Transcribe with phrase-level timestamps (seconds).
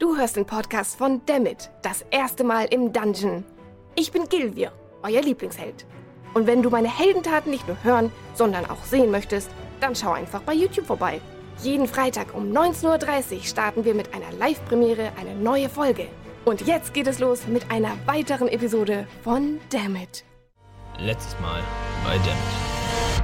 [0.00, 3.44] Du hörst den Podcast von Dammit, das erste Mal im Dungeon.
[3.96, 5.84] Ich bin Gilvir, euer Lieblingsheld.
[6.32, 10.40] Und wenn du meine Heldentaten nicht nur hören, sondern auch sehen möchtest, dann schau einfach
[10.40, 11.20] bei YouTube vorbei.
[11.62, 16.06] Jeden Freitag um 19.30 Uhr starten wir mit einer Live-Premiere eine neue Folge.
[16.46, 20.24] Und jetzt geht es los mit einer weiteren Episode von Dammit.
[20.98, 21.60] Letztes Mal
[22.06, 23.22] bei Dammit.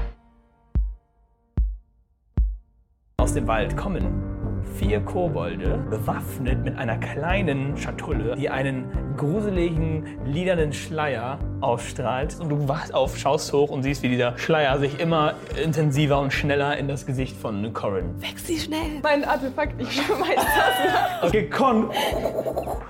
[3.17, 4.36] Aus dem Wald kommen
[4.79, 8.85] vier Kobolde, bewaffnet mit einer kleinen Schatulle, die einen
[9.17, 12.39] gruseligen, lilanen Schleier ausstrahlt.
[12.39, 16.33] Und du wachst auf, schaust hoch und siehst, wie dieser Schleier sich immer intensiver und
[16.33, 18.21] schneller in das Gesicht von Corin.
[18.21, 19.01] Wächst sie schnell.
[19.03, 21.29] Mein Artefakt, ich schmeiß das.
[21.29, 21.91] Okay, Con.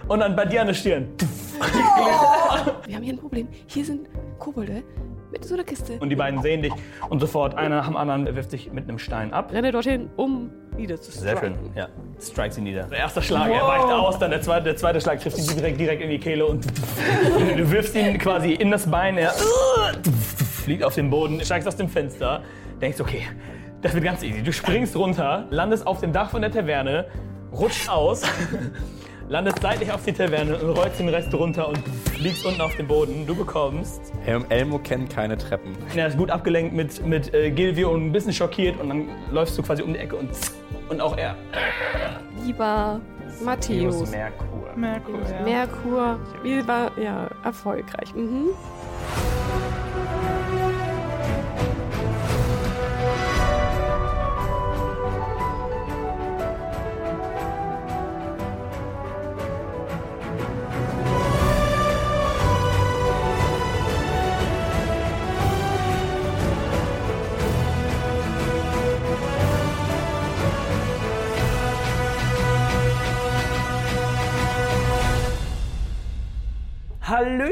[0.09, 1.09] Und dann bei dir an der Stirn.
[2.87, 3.47] Wir haben hier ein Problem.
[3.67, 4.83] Hier sind Kobolde
[5.31, 5.99] mit so einer Kiste.
[5.99, 6.73] Und die beiden sehen dich
[7.09, 9.53] und sofort einer nach dem anderen wirft sich mit einem Stein ab.
[9.53, 11.89] Renne dorthin, um wieder zu Sehr schön, ja.
[12.21, 12.85] Strike sie nieder.
[12.85, 15.81] Der erste Schlag, er weicht aus, dann der zweite, der zweite Schlag trifft ihn direkt,
[15.81, 16.65] direkt in die Kehle und
[17.57, 19.33] du wirfst ihn quasi in das Bein, er
[20.65, 22.43] fliegt auf den Boden, steigst aus dem Fenster,
[22.81, 23.23] denkst, okay,
[23.83, 24.43] das wird ganz easy.
[24.43, 27.07] Du springst runter, landest auf dem Dach von der Taverne,
[27.53, 28.23] rutscht aus,
[29.29, 31.79] landest seitlich auf die Taverne und rollst den Rest runter und
[32.15, 33.27] fliegst unten auf den Boden.
[33.27, 34.13] Du bekommst.
[34.25, 35.77] El Elmo kennt keine Treppen.
[35.95, 39.57] Er ist gut abgelenkt mit, mit äh, Gilvio und ein bisschen schockiert und dann läufst
[39.59, 40.31] du quasi um die Ecke und,
[40.89, 41.37] und auch er.
[42.45, 43.01] Lieber
[43.45, 44.11] Matthäus.
[44.11, 44.47] Merkur.
[44.77, 45.43] Merkur, ja.
[45.43, 46.21] Merkur.
[46.43, 48.15] Wie war, ja, erfolgreich.
[48.15, 48.49] Mhm.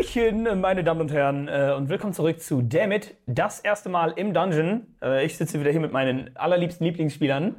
[0.08, 4.34] Hallöchen, meine Damen und Herren, äh, und willkommen zurück zu Dammit, das erste Mal im
[4.34, 4.86] Dungeon.
[5.02, 7.56] Äh, Ich sitze wieder hier mit meinen allerliebsten Lieblingsspielern.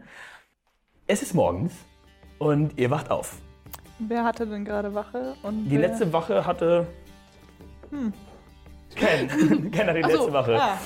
[1.08, 1.74] Es ist morgens
[2.38, 3.38] und ihr wacht auf.
[4.00, 5.34] Wer hatte denn gerade Wache?
[5.42, 6.86] Und Die wer- letzte Wache hatte.
[8.96, 9.72] Ken.
[9.72, 10.62] Ken hat die Ach so, letzte Wache.
[10.62, 10.78] Ah,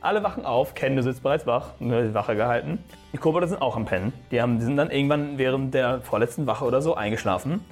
[0.00, 0.74] Alle wachen auf.
[0.74, 1.72] Ken, du sitzt bereits wach.
[1.80, 2.78] Ne, die Wache gehalten.
[3.12, 4.12] Die Kobolde sind auch am Pennen.
[4.30, 7.64] Die, haben, die sind dann irgendwann während der vorletzten Wache oder so eingeschlafen.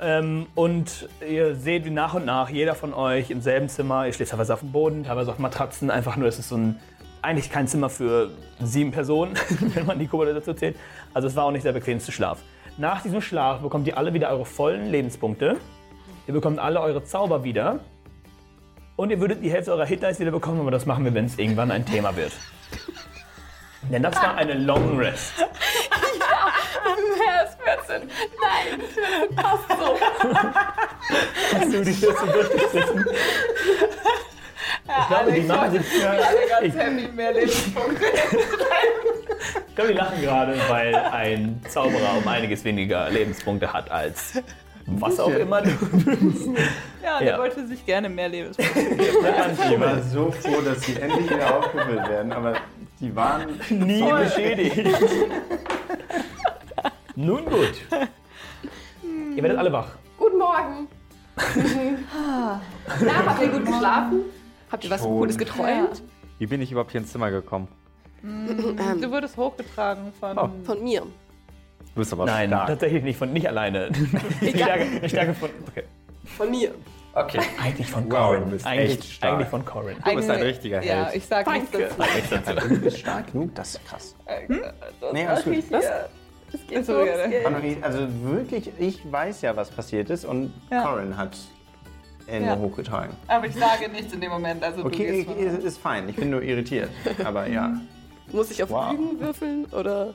[0.00, 4.12] Ähm, und ihr seht, wie nach und nach jeder von euch im selben Zimmer, ihr
[4.12, 6.78] schläft teilweise auf dem Boden, teilweise auf Matratzen, einfach nur, es ist so ein,
[7.22, 8.30] eigentlich kein Zimmer für
[8.60, 9.34] sieben Personen,
[9.74, 10.76] wenn man die Kobolde dazu zählt.
[11.14, 12.40] Also es war auch nicht der bequemste Schlaf.
[12.76, 15.56] Nach diesem Schlaf bekommt ihr alle wieder eure vollen Lebenspunkte.
[16.26, 17.80] Ihr bekommt alle eure Zauber wieder.
[18.96, 21.24] Und ihr würdet die Hälfte eurer Hit Dice wieder bekommen, aber das machen wir, wenn
[21.26, 22.32] es irgendwann ein Thema wird.
[23.90, 25.32] Denn das war eine Long Rest.
[27.18, 28.10] wer ist 14?
[28.42, 29.98] Nein, passt so.
[31.58, 33.06] Hast du die Liste durchgesessen?
[34.88, 36.18] Ich glaube, die machen sich für.
[36.62, 38.04] Ich, Ganz happy, mehr Lebenspunkte.
[39.68, 44.34] ich glaube, die lachen gerade, weil ein Zauberer um einiges weniger Lebenspunkte hat als
[44.88, 45.70] was auch immer du
[47.02, 47.38] Ja, der Ja.
[47.38, 48.78] wollte sich gerne mehr Lebenspunkte.
[48.80, 52.54] Ich war so froh, dass sie endlich wieder aufgefüllt werden, aber
[53.00, 53.60] die waren.
[53.70, 54.86] nie beschädigt.
[57.16, 57.72] Nun gut.
[59.34, 59.88] Ihr werdet alle wach.
[60.18, 60.88] Guten Morgen.
[63.04, 64.20] Na, habt ihr gut geschlafen?
[64.70, 65.10] Habt ihr was Schon.
[65.18, 66.02] Cooles geträumt?
[66.38, 67.68] Wie bin ich überhaupt hier ins Zimmer gekommen?
[68.22, 70.38] Du wurdest hochgetragen von.
[70.38, 70.50] Oh.
[70.64, 71.02] Von mir.
[71.02, 72.66] Du bist aber Nein, stark.
[72.68, 73.86] tatsächlich nicht von nicht alleine.
[74.40, 75.50] Eine Stärke, eine Stärke von.
[75.68, 75.84] Okay.
[76.36, 76.74] Von mir.
[77.14, 77.40] Okay.
[77.62, 78.44] Eigentlich von Wow, Corin.
[78.44, 79.32] du bist eigentlich, echt stark.
[79.34, 79.96] eigentlich von Corin.
[80.04, 81.16] Du bist ein richtiger Ja, Held.
[81.16, 82.68] ich sag nichts dazu.
[82.68, 84.14] Du bist stark genug, das ist krass.
[85.12, 85.64] Nee, alles gut.
[85.70, 85.84] Was?
[86.60, 87.04] Es geht Ist so los.
[87.04, 87.28] gerne.
[87.28, 87.46] gell?
[87.46, 90.82] Annemarie, Also wirklich, ich weiß ja, was passiert ist und Ja.
[90.82, 91.36] Corin hat
[92.26, 92.56] Ende Ja.
[92.58, 93.14] hochgetragen.
[93.28, 94.62] Aber ich sage nichts in dem Moment.
[94.64, 96.90] Also du Okay, gehst ist, ist fein, ich bin nur irritiert.
[97.24, 97.74] Aber ja.
[98.32, 98.90] Muss ich auf Wow.
[98.92, 100.14] Lügen würfeln oder Das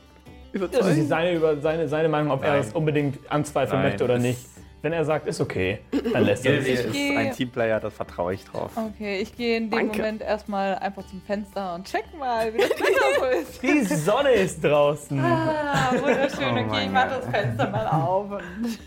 [0.52, 1.08] ist überzeugen?
[1.08, 2.64] seine, über, seine, seine Meinung, ob er Nein.
[2.64, 4.40] das unbedingt anzweifeln Nein, möchte oder nicht.
[4.84, 5.80] Wenn er sagt, ist okay,
[6.12, 6.86] dann lässt er Gilvi es.
[6.86, 8.72] ist ein Teamplayer, das vertraue ich drauf.
[8.76, 9.98] Okay, ich gehe in dem Danke.
[9.98, 13.62] Moment erstmal einfach zum Fenster und check mal, wie das Wetter so ist.
[13.62, 15.20] Die Sonne ist draußen.
[15.20, 16.46] Ah, wunderschön.
[16.46, 17.18] Oh Okay, mein ich mach Gott.
[17.24, 18.32] das Fenster mal auf.
[18.32, 18.80] Und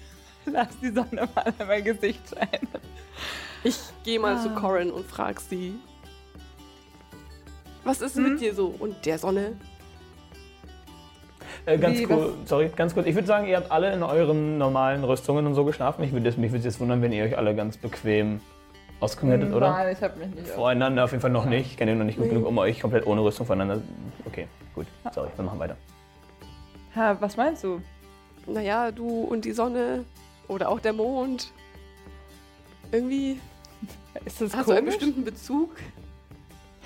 [0.53, 2.69] Lass die Sonne mal in mein Gesicht scheinen.
[3.63, 4.59] Ich gehe mal zu Ah.
[4.61, 5.75] Corin und frag sie.
[7.85, 8.33] Was ist Hm?
[8.33, 9.53] mit dir so und der Sonne?
[11.67, 13.07] Äh, ganz Wie, kurz, sorry, ganz kurz.
[13.07, 16.03] Ich würde sagen, ihr habt alle in euren normalen Rüstungen und so geschlafen.
[16.05, 18.41] Ich würde mich würde es jetzt wundern, wenn ihr euch alle ganz bequem
[19.01, 19.71] ausgekommen hättet, oder?
[19.71, 20.49] Nein, ich habe mich nicht.
[20.49, 21.71] Voreinander auf jeden Fall noch nicht.
[21.71, 23.83] Ich kenne ihn noch nicht gut genug, um euch komplett ohne Rüstung voneinander.
[24.27, 24.87] Okay, gut.
[25.13, 25.77] Sorry, wir machen weiter.
[26.95, 27.81] Ha, was meinst du?
[28.47, 30.05] Naja, du und die Sonne
[30.49, 31.51] oder auch der Mond.
[32.93, 33.39] Irgendwie
[34.25, 35.77] Ist das hast du einen bestimmten Bezug?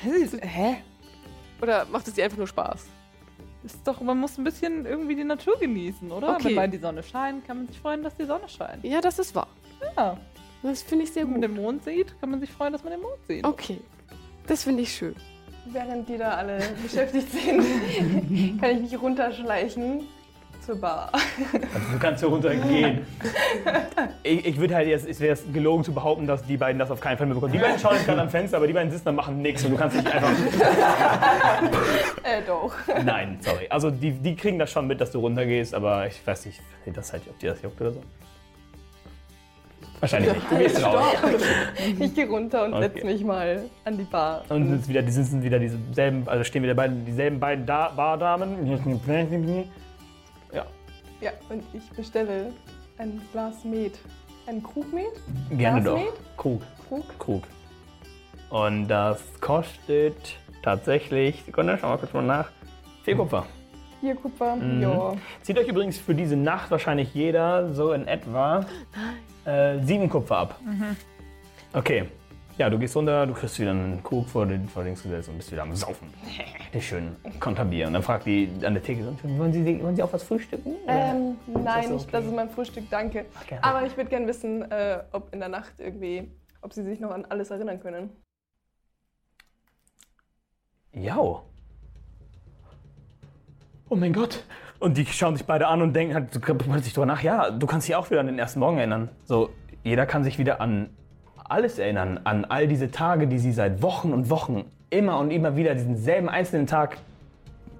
[0.02, 0.76] Hä?
[1.60, 2.86] Oder macht es dir einfach nur Spaß?
[3.64, 6.34] Ist doch, man muss ein bisschen irgendwie die Natur genießen, oder?
[6.34, 6.44] Okay.
[6.48, 8.84] Wenn mal die Sonne scheint, kann man sich freuen, dass die Sonne scheint.
[8.84, 9.48] Ja, das ist wahr.
[9.96, 10.16] Ja.
[10.62, 11.50] Das finde ich sehr Wenn man gut.
[11.50, 13.44] den Mond sieht, kann man sich freuen, dass man den Mond sieht.
[13.44, 13.80] Okay.
[14.46, 15.14] Das finde ich schön.
[15.66, 20.06] Während die da alle beschäftigt sind, kann ich mich runterschleichen
[20.68, 21.10] zur Bar.
[21.12, 23.06] Also, du kannst hier runtergehen.
[24.24, 27.00] Ich, ich würde halt jetzt, es wäre gelogen zu behaupten, dass die beiden das auf
[27.00, 27.52] keinen Fall mitbekommen.
[27.52, 29.64] Die beiden schauen jetzt gerade am Fenster, aber die beiden sitzen da und machen nichts
[29.64, 30.30] und du kannst nicht einfach.
[32.24, 32.74] Äh, doch.
[33.04, 33.66] Nein, sorry.
[33.70, 36.60] Also die, die kriegen das schon mit, dass du runtergehst, aber ich weiß nicht,
[36.94, 38.02] das halt, ob dir das juckt oder so.
[40.00, 40.50] Wahrscheinlich nicht.
[40.50, 41.04] Du gehst raus.
[42.00, 42.90] Ich gehe runter und Okay.
[42.94, 44.42] setze mich mal an die Bar.
[44.50, 48.66] Und sind wieder, die sind wieder dieselben, also stehen wieder beiden, dieselben beiden da Bardamen.
[51.20, 52.52] Ja, und ich bestelle
[52.98, 53.98] ein Glas Met.
[54.46, 55.06] Ein Krug Met?
[55.50, 56.00] gerne doch.
[56.36, 56.62] Krug.
[56.88, 57.18] Krug?
[57.18, 57.42] Krug.
[58.50, 62.50] Und das kostet tatsächlich, Sekunde, schauen wir kurz mal nach,
[63.04, 63.46] 4 Kupfer.
[64.00, 64.56] Hier Kupfer.
[64.56, 64.82] Mhm.
[64.82, 65.14] Ja.
[65.42, 68.64] Zieht euch übrigens für diese Nacht wahrscheinlich jeder so in etwa
[69.44, 70.60] äh, 7 Kupfer ab.
[71.72, 72.08] Okay.
[72.58, 75.36] Ja, du gehst runter, du kriegst wieder einen Krug vor den, vor den gesetzt und
[75.36, 76.12] bist wieder am Saufen.
[76.74, 77.86] Die schönen Konterbier.
[77.86, 80.74] Und dann fragt die an der Theke, wollen Sie, wollen Sie auch was frühstücken?
[80.88, 82.08] Ähm, nein, so nicht, okay?
[82.10, 83.26] das ist mein Frühstück, danke.
[83.46, 83.62] gerne.
[83.64, 87.12] Aber ich würde gerne wissen, äh, ob in der Nacht irgendwie, ob sie sich noch
[87.12, 88.10] an alles erinnern können.
[90.92, 91.16] Ja.
[91.16, 91.44] Oh
[93.90, 94.44] mein Gott.
[94.80, 97.66] Und die schauen sich beide an und denken halt so plötzlich drüber nach, ja, du
[97.68, 99.10] kannst dich auch wieder an den ersten Morgen erinnern.
[99.24, 99.50] So,
[99.84, 100.90] jeder kann sich wieder an
[101.48, 105.56] alles erinnern, an all diese Tage, die sie seit Wochen und Wochen immer und immer
[105.56, 106.98] wieder diesen selben einzelnen Tag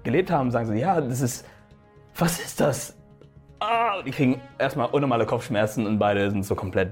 [0.03, 1.45] gelebt haben, sagen sie, ja, das ist,
[2.15, 2.95] was ist das?
[3.59, 6.91] Ah, die kriegen erstmal unnormale Kopfschmerzen und beide sind so komplett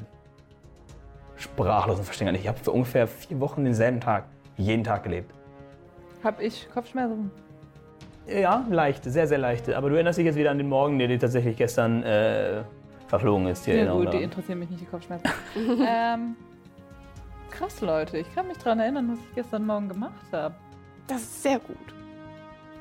[1.38, 2.42] sprachlos und verstehen gar nicht.
[2.42, 4.26] Ich habe für ungefähr vier Wochen denselben Tag,
[4.58, 5.32] jeden Tag gelebt.
[6.24, 7.32] Hab ich Kopfschmerzen?
[8.28, 9.78] Ja, leichte, sehr, sehr leichte.
[9.78, 12.64] Aber du erinnerst dich jetzt wieder an den Morgen, der dir tatsächlich gestern äh,
[13.08, 13.66] verflogen ist.
[13.66, 15.32] Die Ja gut, die interessieren mich nicht, die Kopfschmerzen.
[15.88, 16.36] ähm,
[17.58, 18.18] krass, Leute.
[18.20, 20.56] Ich kann mich daran erinnern, was ich gestern Morgen gemacht habe.
[21.08, 21.78] Das ist sehr gut.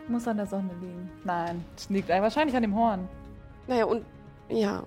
[0.09, 1.11] Muss an der Sonne liegen.
[1.25, 3.09] Nein, es liegt wahrscheinlich an dem Horn.
[3.67, 4.05] Naja, und
[4.49, 4.83] ja.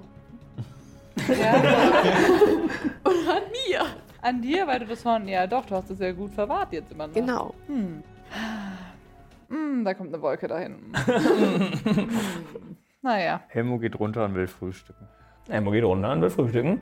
[1.28, 1.54] Ja,
[3.04, 3.86] Und an mir.
[4.22, 5.28] an dir, weil du das Horn...
[5.28, 7.14] Ja doch, du hast es ja gut verwahrt jetzt immer noch.
[7.14, 7.54] Genau.
[7.68, 8.04] Hm.
[9.50, 10.94] Hm, da kommt eine Wolke da hinten.
[10.96, 12.10] Hm.
[13.02, 13.42] Naja.
[13.48, 15.08] Helmo geht runter und will frühstücken.
[15.48, 16.82] Emmo geht runter und will frühstücken.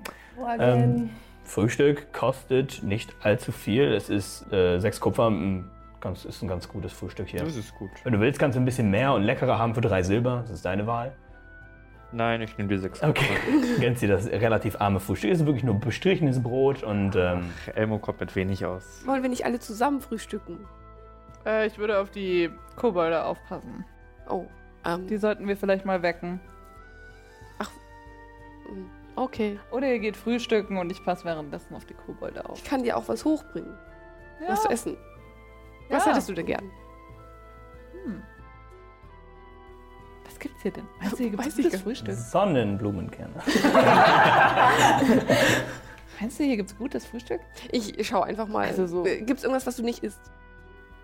[0.59, 1.11] Ähm,
[1.47, 3.93] Frühstück kostet nicht allzu viel.
[3.93, 5.29] Es ist äh, sechs Kupfer.
[5.29, 5.69] Ein
[6.01, 7.43] ganz, ist ein ganz gutes Frühstück hier.
[7.43, 7.89] Das ist gut.
[8.03, 10.41] Wenn du willst, kannst du ein bisschen mehr und leckerer haben für drei Silber.
[10.41, 11.15] Das ist deine Wahl.
[12.11, 13.01] Nein, ich nehme die sechs.
[13.03, 13.37] Okay.
[13.79, 15.31] Gönnst dir das relativ arme Frühstück.
[15.31, 19.03] Es ist wirklich nur bestrichenes Brot und ähm, Elmo kommt mit wenig aus.
[19.05, 20.59] Wollen wir nicht alle zusammen frühstücken?
[21.45, 23.85] Äh, ich würde auf die Kobolde aufpassen.
[24.29, 24.45] Oh,
[24.85, 26.39] ähm, Die sollten wir vielleicht mal wecken.
[28.69, 28.85] mm,
[29.17, 29.59] okay.
[29.71, 32.57] Oder ihr geht frühstücken und ich passe währenddessen auf die Kobolde auf.
[32.57, 33.77] Ich kann dir auch was hochbringen.
[34.41, 34.49] Ja.
[34.49, 34.97] Was zu essen.
[35.89, 36.11] Was Ja.
[36.11, 36.71] hättest du denn gern?
[40.25, 40.87] Was gibt's hier denn?
[40.99, 41.81] Meinst du, hier gibt's gutes.
[41.81, 42.13] Frühstück?
[42.15, 43.33] Sonnenblumenkerne.
[46.19, 47.41] Meinst du, hier gibt's gutes Frühstück?
[47.71, 48.65] Ich schau einfach mal.
[48.67, 50.19] Also so- Äh, Gibt's irgendwas, was du nicht isst?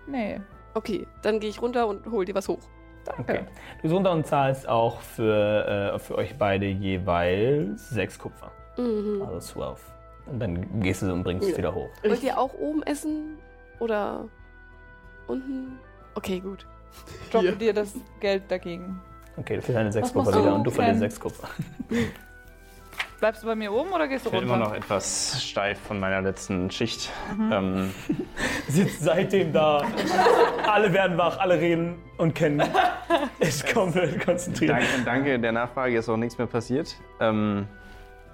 [0.06, 0.40] Nee.
[0.74, 2.58] Okay, dann gehe ich runter und hol dir was hoch.
[3.04, 3.22] Danke.
[3.22, 3.44] Okay.
[3.82, 8.50] Du und zahlst auch für, äh, für euch beide jeweils sechs Kupfer.
[8.76, 9.22] Mhm.
[9.22, 9.80] Also 12.
[10.26, 11.58] Und dann gehst du und bringst es Ja.
[11.58, 11.90] wieder hoch.
[12.02, 13.38] Wollt ihr auch oben essen?
[13.78, 14.24] Oder
[15.26, 15.78] unten?
[16.14, 16.66] Okay, gut.
[17.24, 19.00] Ich droppe dir das Geld dagegen.
[19.36, 21.48] Okay, du kriegst deine sechs Kupfer wieder und du verlierst sechs Kupfer.
[23.20, 24.54] Bleibst du bei mir oben oder gehst du Ich bin runter?
[24.56, 27.10] immer noch etwas steif von meiner letzten Schicht.
[27.50, 27.90] Ähm,
[28.68, 29.82] Sitzt seitdem da.
[30.70, 32.62] alle werden wach, alle reden und kennen.
[33.40, 34.70] Ist komplett konzentriert.
[34.70, 36.94] danke, danke der Nachfrage, ist auch nichts mehr passiert.
[37.20, 37.66] Ähm,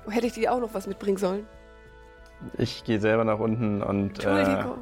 [0.08, 1.46] Hätte ich dir auch noch was mitbringen sollen?
[2.56, 4.78] ich gehe selber nach unten und äh, Entschuldigung.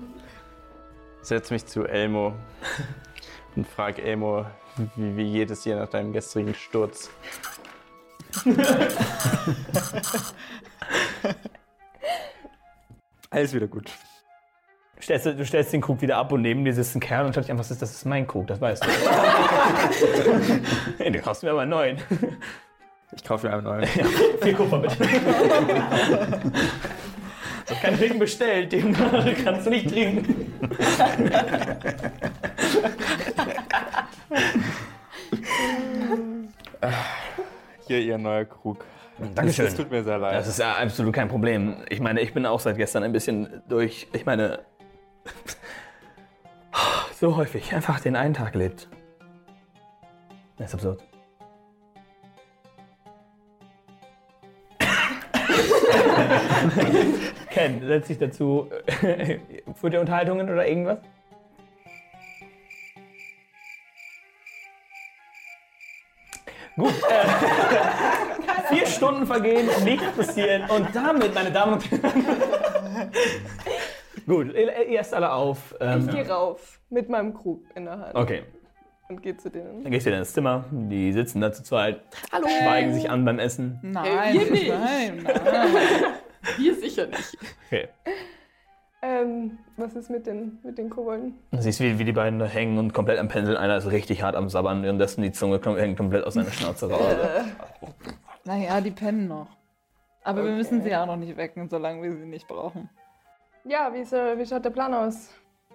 [1.23, 2.35] setze mich zu Elmo
[3.57, 4.47] und frage Elmo,
[4.97, 7.11] wie, wie geht es dir nach deinem gestrigen Sturz?
[13.31, 13.91] Alles wieder gut.
[15.01, 17.35] Stellst, du, du stellst den Krug wieder ab und neben dir sitzt ein Kerl und
[17.35, 17.79] schaut dich ist das?
[17.79, 18.89] Das ist mein Krug, das weißt du.
[20.99, 21.99] hey, du kaufst mir aber einen neuen.
[23.17, 23.87] Ich kaufe mir einen neuen.
[24.43, 24.97] Vier Kupfer bitte.
[27.81, 28.93] Keinen Ring bestellt, den
[29.45, 30.53] kannst du nicht trinken.
[37.87, 38.85] Hier Ihr neuer Krug.
[39.35, 39.67] Dankeschön.
[39.67, 40.35] Es tut mir sehr leid.
[40.35, 41.77] Das ist ja absolut kein Problem.
[41.89, 44.09] Ich meine, ich bin auch seit gestern ein bisschen durch.
[44.13, 44.61] Ich meine,
[47.19, 48.89] so häufig einfach den einen Tag lebt.
[50.57, 51.03] Das ist absurd.
[57.51, 58.69] Ken, setz dich dazu.
[59.75, 60.99] Führt ihr Unterhaltungen oder irgendwas?
[66.77, 66.93] Gut.
[67.09, 67.25] Äh,
[68.75, 73.11] vier Stunden vergehen, nichts passieren und damit, meine Damen und Herren.
[74.29, 75.75] Gut, ihr ihr esst alle auf.
[75.81, 78.43] Ich Ähm, gehe rauf mit meinem Krug in der Hand okay,
[79.09, 79.83] und gehe zu denen.
[79.83, 80.65] dann gehst du wieder ins Zimmer.
[80.71, 82.47] Die sitzen da zu zweit, Hallo.
[82.47, 83.79] schweigen sich an beim Essen.
[83.83, 84.69] Nein, wir nicht.
[84.69, 85.35] nein, nein.
[86.57, 87.37] Wir sicher nicht.
[87.67, 87.89] Okay.
[89.03, 91.35] Ähm, was ist mit den, mit den Kobolden?
[91.51, 93.57] Du siehst, wie, wie die beiden da hängen und komplett am Penseln.
[93.57, 96.91] Einer ist richtig hart am Sabbern, währenddessen die Zunge kom- hängt komplett aus seiner Schnauze
[96.91, 97.15] raus.
[98.45, 99.49] Naja, die pennen noch.
[100.25, 102.89] Aber wir müssen sie auch noch nicht wecken, solange wir sie nicht brauchen.
[103.65, 105.31] Ja, wie, ist, äh, wie schaut der Plan aus?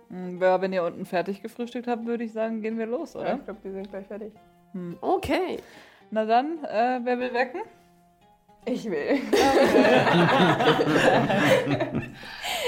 [0.10, 3.20] Hm, ja, wenn ihr unten fertig gefrühstückt habt, würde ich sagen, gehen wir los, Ja,
[3.22, 3.36] oder?
[3.36, 4.34] ich glaube, die sind gleich fertig.
[5.02, 5.58] Okay.
[6.12, 7.62] Na dann, äh, wer will wecken?
[8.66, 9.20] Ich will.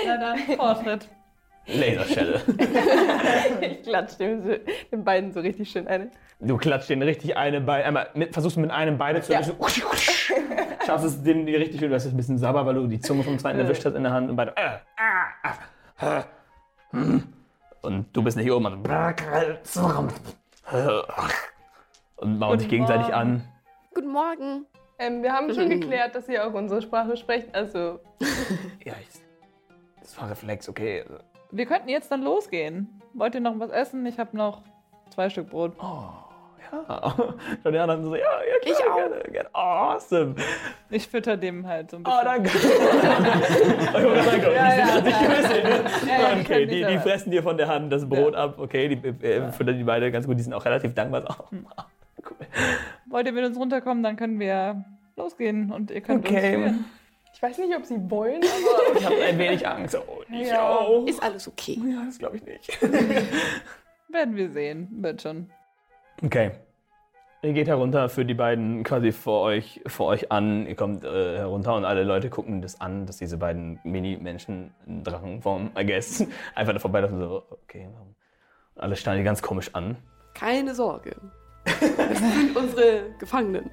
[0.06, 1.08] Na dann, Vortritt.
[1.68, 2.42] Laserschelle.
[3.62, 4.56] Ich klatsche dem, so-
[4.92, 6.10] den beiden so richtig schön eine.
[6.40, 9.40] Du klatscht den richtig eine Bein, einmal mit, versuchst mit einem Beine zu Ja.
[9.40, 9.56] erwischen.
[10.86, 13.00] Schaffst es den die richtig schön, du hast es ein bisschen sauber, weil du die
[13.00, 14.52] Zunge vom zweiten erwischt hast in der Hand und beide.
[14.56, 16.24] Äh, ah, äh,
[16.92, 17.24] hm.
[17.82, 18.66] Und du bist nicht oben.
[20.72, 21.04] Also,
[22.18, 23.14] und bauen sich gegenseitig Morgen.
[23.14, 23.44] an.
[23.94, 24.66] Guten Morgen.
[25.00, 27.54] Ähm, wir haben schon geklärt, dass ihr auch unsere Sprache sprecht.
[27.54, 28.00] Also,
[28.86, 29.08] Ja, ich,
[30.02, 31.04] das war Reflex, okay.
[31.56, 33.02] Wir könnten jetzt dann losgehen.
[33.14, 34.06] Wollt ihr noch was essen?
[34.06, 34.62] Ich habe noch
[35.10, 35.74] zwei Stück Brot.
[35.80, 36.22] Ja.
[37.64, 38.96] Und die anderen so, ja, ja klar, Ich auch.
[38.96, 39.50] gerne, gerne.
[39.54, 40.36] Awesome.
[40.90, 42.20] Ich fütter dem halt so ein bisschen.
[42.20, 42.50] Oh, danke.
[43.94, 44.54] oh, danke.
[44.54, 45.64] Ja, die sind ja, ja.
[45.64, 45.84] ne?
[46.36, 48.46] Ja, okay, die, die fressen dir von der Hand das Brot Ja.
[48.46, 48.56] ab.
[48.58, 50.38] Okay, die äh, füttern die beide ganz gut.
[50.38, 51.22] Die sind auch relativ dankbar.
[51.22, 51.84] So, oh,
[52.30, 52.48] cool.
[53.06, 54.84] Wollt ihr mit uns runterkommen, dann können wir
[55.16, 56.56] losgehen und ihr könnt Okay.
[56.56, 56.86] uns führen.
[57.36, 58.42] Ich weiß nicht, ob sie wollen,
[58.90, 59.96] aber Ich habe ein wenig Angst.
[59.96, 60.70] Oh, ich Ja.
[60.70, 61.06] auch.
[61.06, 61.80] Ist alles okay.
[61.86, 62.82] Ja, das glaube ich nicht.
[64.10, 65.50] Werden wir sehen, wird schon.
[66.24, 66.52] Okay.
[67.42, 70.66] Ihr geht herunter, führt die beiden quasi vor euch, vor euch an.
[70.66, 75.04] Ihr kommt äh, herunter und alle Leute gucken das an, dass diese beiden Mini-Menschen in
[75.04, 76.26] Drachenform, I guess,
[76.56, 77.20] einfach da vorbeilaufen.
[77.20, 78.16] So, okay, warum?
[78.76, 79.98] Und alle starren die ganz komisch an.
[80.34, 81.16] Keine Sorge.
[81.66, 81.80] Das
[82.20, 83.70] sind unsere Gefangenen.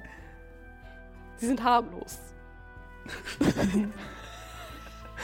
[1.37, 2.19] Sie sind harmlos.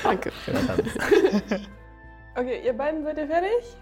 [0.04, 0.32] Danke.
[0.46, 0.82] Schöner Tanz.
[2.36, 3.78] okay, ihr beiden seid ihr fertig?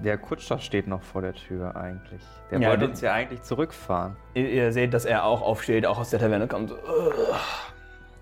[0.00, 2.20] Der Kutscher steht noch vor der Tür eigentlich.
[2.50, 4.16] Der Ja, wollte uns ja eigentlich zurückfahren.
[4.34, 6.70] ihr, ihr seht, dass er auch aufsteht, auch aus der Taverne kommt.
[6.70, 7.12] So, "Ugh,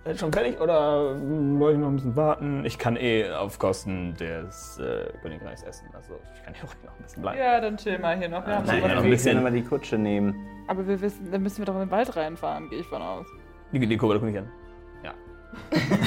[0.05, 1.15] Seid schon fertig oder
[1.59, 2.65] wollte ich noch ein bisschen warten?
[2.65, 5.87] Ich kann eh auf Kosten des äh, Königreichs essen.
[5.95, 7.39] Also ich kann hier ruhig noch ein bisschen bleiben.
[7.39, 8.45] Ja, dann chill mal hier noch.
[8.45, 9.35] Wir haben Nein, noch ja, ein bisschen.
[9.37, 10.35] Können aber die Kutsche nehmen.
[10.67, 13.27] Aber wir wissen, dann müssen wir doch in den Wald reinfahren, gehe ich von aus.
[13.73, 14.51] Die, die Kobold guckt mich an.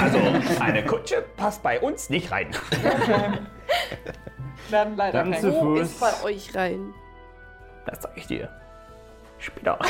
[0.00, 0.18] Also,
[0.60, 2.48] eine Kutsche passt bei uns nicht rein.
[4.70, 5.80] Dann leider Dann kein zu Wo Fuß.
[5.82, 6.92] ist bei euch rein?
[7.86, 8.48] Das zeige ich dir.
[9.38, 9.78] Später.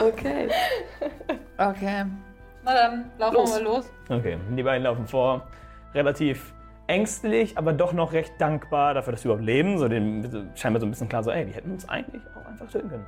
[0.00, 0.48] Okay.
[1.56, 2.04] Okay.
[2.64, 3.54] Na dann, laufen Los.
[3.54, 3.90] wir mal los.
[4.08, 5.46] Okay, die beiden laufen vor.
[5.94, 6.52] Relativ
[6.88, 9.78] ängstlich, aber doch noch recht dankbar dafür, dass sie überhaupt leben.
[9.78, 12.66] So den, scheinbar so ein bisschen klar so, ey, die hätten uns eigentlich auch einfach
[12.68, 13.06] töten können.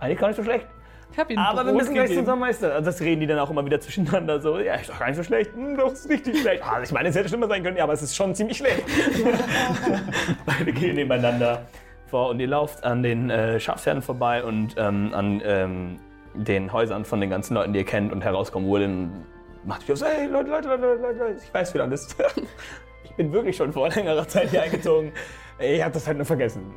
[0.00, 0.66] Eigentlich gar nicht so schlecht.
[1.12, 2.74] Ich habe ihn Aber wir Brot müssen gleich zu unserem Meister.
[2.74, 5.16] Also das reden die dann auch immer wieder zwischeneinander so, ja, ist doch gar nicht
[5.16, 5.52] so schlecht.
[5.54, 6.62] Hm, doch, ist richtig schlecht.
[6.62, 8.84] Ah, ich meine, es hätte schlimmer sein können, ja, aber es ist schon ziemlich schlecht.
[10.46, 11.66] Beide gehen nebeneinander
[12.06, 16.00] vor und ihr lauft an den äh, Schafsherden vorbei und ähm, an ähm,
[16.34, 19.24] den Häusern von den ganzen Leuten, die ihr kennt und herauskommen wollen.
[19.64, 22.16] Macht auf, so, hey, Leute, Leute, Leute, Leute, Leute, ich weiß, wie das ist.
[23.04, 25.12] ich bin wirklich schon vor längerer Zeit hier eingezogen.
[25.58, 26.74] Ich habe das halt nur vergessen.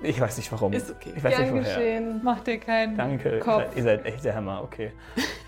[0.00, 0.72] Ich weiß nicht warum.
[0.72, 1.12] Ist okay.
[1.16, 1.62] Ich weiß Gern nicht woher.
[1.62, 2.20] geschehen.
[2.22, 3.76] Mach dir keinen Danke, Kopf.
[3.76, 4.92] ihr seid echt der Hammer, okay.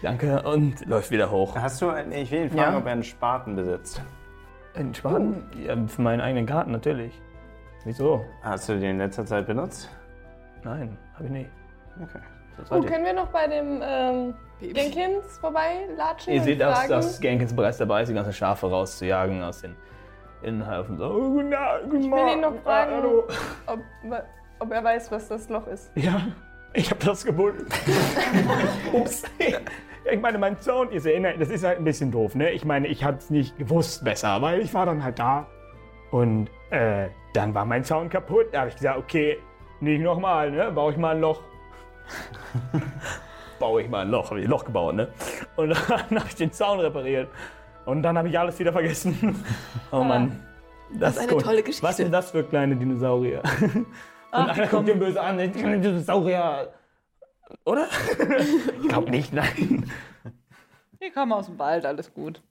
[0.03, 1.55] Danke und läuft wieder hoch.
[1.57, 2.79] Hast du, ein- ich will ihn fragen, Ja.
[2.79, 4.03] ob er einen Spaten besitzt.
[4.75, 5.49] In Spaten?
[5.65, 7.21] Ja, für meinen eigenen Garten natürlich.
[7.85, 8.25] Wieso?
[8.43, 9.89] Hast du den in letzter Zeit benutzt?
[10.65, 11.51] Nein, habe ich nicht.
[12.03, 12.19] Okay.
[12.59, 16.33] Das Oh, können wir noch bei dem ähm, Jenkins vorbeilatschen?
[16.35, 16.91] Ihr und seht, dass, fragen?
[16.91, 19.77] dass Gankins bereits dabei ist, die ganzen Schafe rauszujagen aus den
[20.43, 20.99] Innenhöfen.
[20.99, 23.25] So, oh, guten Tag, guten Ich will ihn noch Morgen, fragen, hallo.
[23.67, 23.79] ob,
[24.61, 25.91] ob er weiß, was das Loch ist.
[25.97, 26.21] Ja,
[26.73, 27.67] ich habe das gebunden.
[28.93, 29.25] Ups.
[30.11, 32.51] Ich meine, mein Zaun, ihr erinnert, das ist halt ein bisschen doof, ne?
[32.51, 35.47] Ich meine, ich hab's nicht gewusst besser, weil ich war dann halt da.
[36.11, 38.47] Und äh, dann war mein Zaun kaputt.
[38.53, 39.39] Da habe ich gesagt, okay,
[39.81, 40.71] nicht nochmal, ne?
[40.73, 41.43] Baue ich mal ein Loch.
[43.59, 45.09] Baue ich mal ein Loch, habe ich ein Loch gebaut, ne?
[45.57, 47.29] Und dann habe ich den Zaun repariert.
[47.87, 49.43] Und dann habe ich alles wieder vergessen.
[49.91, 50.41] Oh Mann.
[50.93, 51.87] Das, ist eine tolle Geschichte.
[51.87, 53.43] Was sind das für kleine Dinosaurier?
[54.33, 56.73] Und einer guckt den böse an, ich kann Dinosaurier.
[57.65, 57.87] Oder?
[58.83, 59.91] ich glaube nicht, nein.
[61.03, 62.43] Die kommen aus dem Wald, alles gut.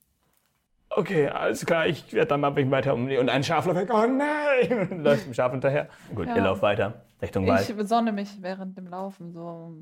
[0.90, 3.16] Okay, alles klar, ich werde dann mal weiter um die.
[3.16, 4.88] Und ein Schaf läuft weg, oh nein!
[4.90, 5.88] Und läuft dem Schaf hinterher.
[6.14, 6.34] Gut, Ja.
[6.34, 7.68] ihr lauft weiter Richtung Wald.
[7.68, 9.72] Ich besonne mich während dem Laufen so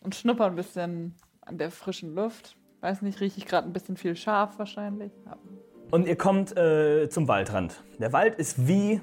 [0.00, 2.56] und schnupper ein bisschen an der frischen Luft.
[2.80, 5.12] Weiß nicht, rieche ich gerade ein bisschen viel scharf wahrscheinlich.
[5.24, 5.36] Ja.
[5.90, 7.82] Und ihr kommt äh, zum Waldrand.
[7.98, 9.00] Der Wald ist wie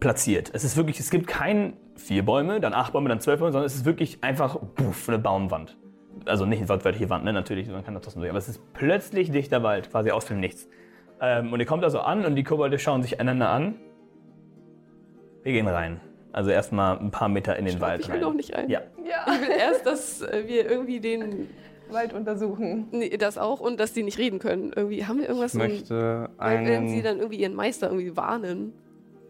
[0.00, 0.50] platziert.
[0.52, 3.66] Es ist wirklich, es gibt kein vier Bäume, dann acht Bäume, dann zwölf Bäume, sondern
[3.66, 5.76] es ist wirklich einfach puff, eine Baumwand.
[6.24, 7.32] Also nicht eine wortwörtliche Wand, ne?
[7.32, 8.30] natürlich, man kann das trotzdem durch.
[8.30, 10.68] Aber es ist plötzlich dichter Wald, quasi aus dem Nichts.
[11.20, 13.76] Ähm, und ihr kommt also an und die Kobolde schauen sich einander an.
[15.42, 16.00] Wir gehen rein.
[16.32, 18.22] Also erstmal ein paar Meter in den Wald Ich will rein.
[18.22, 18.68] doch nicht rein.
[18.68, 21.48] Ja, Ja, Ich will erst, dass äh, wir irgendwie den,
[21.90, 22.88] Wald untersuchen.
[22.90, 24.72] nee, das auch und dass die nicht reden können.
[24.74, 28.16] Irgendwie haben wir irgendwas, Ich möchte weil wenn sie einen, dann irgendwie ihren Meister irgendwie
[28.16, 28.72] warnen,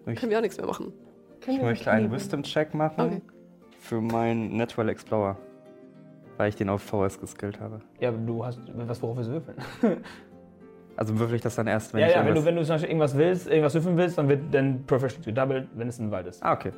[0.06, 0.92] ich, können wir auch nichts mehr machen.
[1.47, 2.12] Können ich möchte einen?
[2.12, 3.23] Wisdom-Check machen Okay.
[3.81, 5.38] für meinen Natural Explorer.
[6.37, 7.81] Weil ich den auf VS geskillt habe.
[7.99, 9.57] ja du hast was, worauf wir würfeln.
[10.99, 12.75] Also würfel ich das dann erst, wenn ja, ich ja, wenn du, wenn du zum
[12.76, 16.26] Beispiel irgendwas willst, irgendwas würfeln willst, dann wird dann Professional gedoubled, wenn es ein Wald
[16.26, 16.43] ist.
[16.43, 16.73] Ah, okay.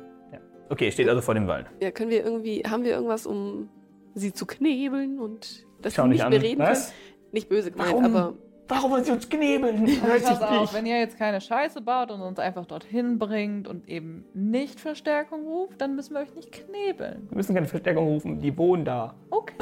[0.67, 1.67] Okay, steht also vor dem Wald.
[1.81, 3.69] Ja, können wir irgendwie, haben wir irgendwas, um
[4.15, 6.31] sie zu knebeln und dass Schau sie nicht nicht an.
[6.31, 6.87] mehr reden Was?
[6.89, 7.29] können?
[7.31, 8.05] Nicht böse gemeint, Warum?
[8.15, 8.33] aber
[8.69, 9.99] Warum wollen sie uns knebeln?
[10.23, 14.25] Pass auf, wenn ihr jetzt keine Scheiße baut und uns einfach dorthin bringt und eben
[14.33, 17.27] nicht Verstärkung ruft, dann müssen wir euch nicht knebeln.
[17.29, 19.15] Wir müssen keine Verstärkung rufen, die wohnen da.
[19.31, 19.55] Okay.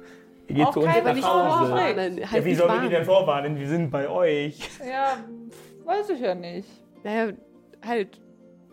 [0.48, 1.66] Ihr geht Auch zu uns keine nach Hause.
[1.68, 1.96] vorwarnen.
[1.96, 3.58] Nein, Ja, halt wie nicht sollen wir die denn vorwarnen?
[3.58, 4.68] Wir sind bei euch.
[4.86, 5.16] Ja,
[5.84, 6.68] weiß ich ja nicht.
[7.04, 7.32] Naja,
[7.86, 8.20] halt.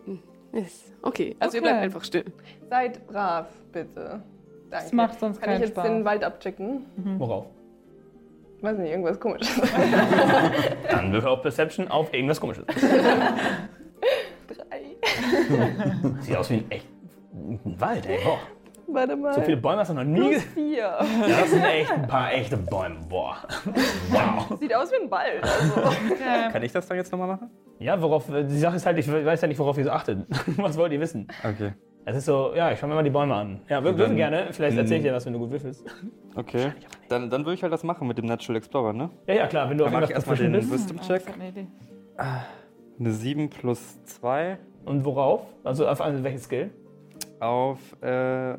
[0.04, 0.20] hm,
[0.52, 1.70] ist- Okay, also ihr Okay.
[1.70, 2.24] bleibt einfach still.
[2.68, 4.22] Seid brav, bitte.
[4.70, 4.84] Danke.
[4.84, 5.86] Das macht sonst Kann ich keinen jetzt Spaß.
[5.86, 6.84] den Wald abchecken?
[7.18, 7.46] Worauf?
[8.60, 9.60] Weiß nicht, irgendwas komisches.
[10.90, 12.64] Dann würfel auf Perception auf irgendwas komisches.
[14.48, 14.96] Drei.
[16.20, 16.86] Sieht aus wie ein echt
[17.32, 18.18] ein Wald, ey.
[18.24, 18.38] Boah.
[18.90, 19.34] Warte mal.
[19.34, 20.52] So viele Bäume hast du noch nie Plus gesehen.
[20.54, 20.78] vier.
[20.78, 22.96] Ja, das sind echt ein paar echte Bäume.
[23.08, 23.36] Boah.
[24.10, 24.58] Wow.
[24.58, 25.42] Sieht aus wie ein Wald.
[25.44, 26.52] Also.
[26.52, 27.50] Kann ich das dann jetzt nochmal machen?
[27.78, 30.26] Ja, worauf, die Sache ist halt, ich weiß ja nicht, worauf ihr so achtet.
[30.56, 31.28] Was wollt ihr wissen?
[31.44, 31.74] Okay.
[32.04, 33.60] Es ist so, ja, ich schau mir mal die Bäume an.
[33.68, 34.48] Ja, wir würfeln gerne.
[34.52, 35.84] Vielleicht erzähl ich dir was, wenn du gut würfelst.
[36.36, 36.72] Okay.
[37.10, 39.10] Dann, dann würde ich halt das machen mit dem Natural Explorer, ne?
[39.26, 40.70] Ja, ja, klar, wenn du Dann mach ich erstmal den bist.
[40.70, 41.22] Wisdom-Check.
[41.22, 41.66] Ah, das ist eine Idee.
[43.00, 45.42] Eine 7 plus 2 Und worauf?
[45.64, 46.70] Also auf also welches Skill?
[47.40, 48.56] auf äh,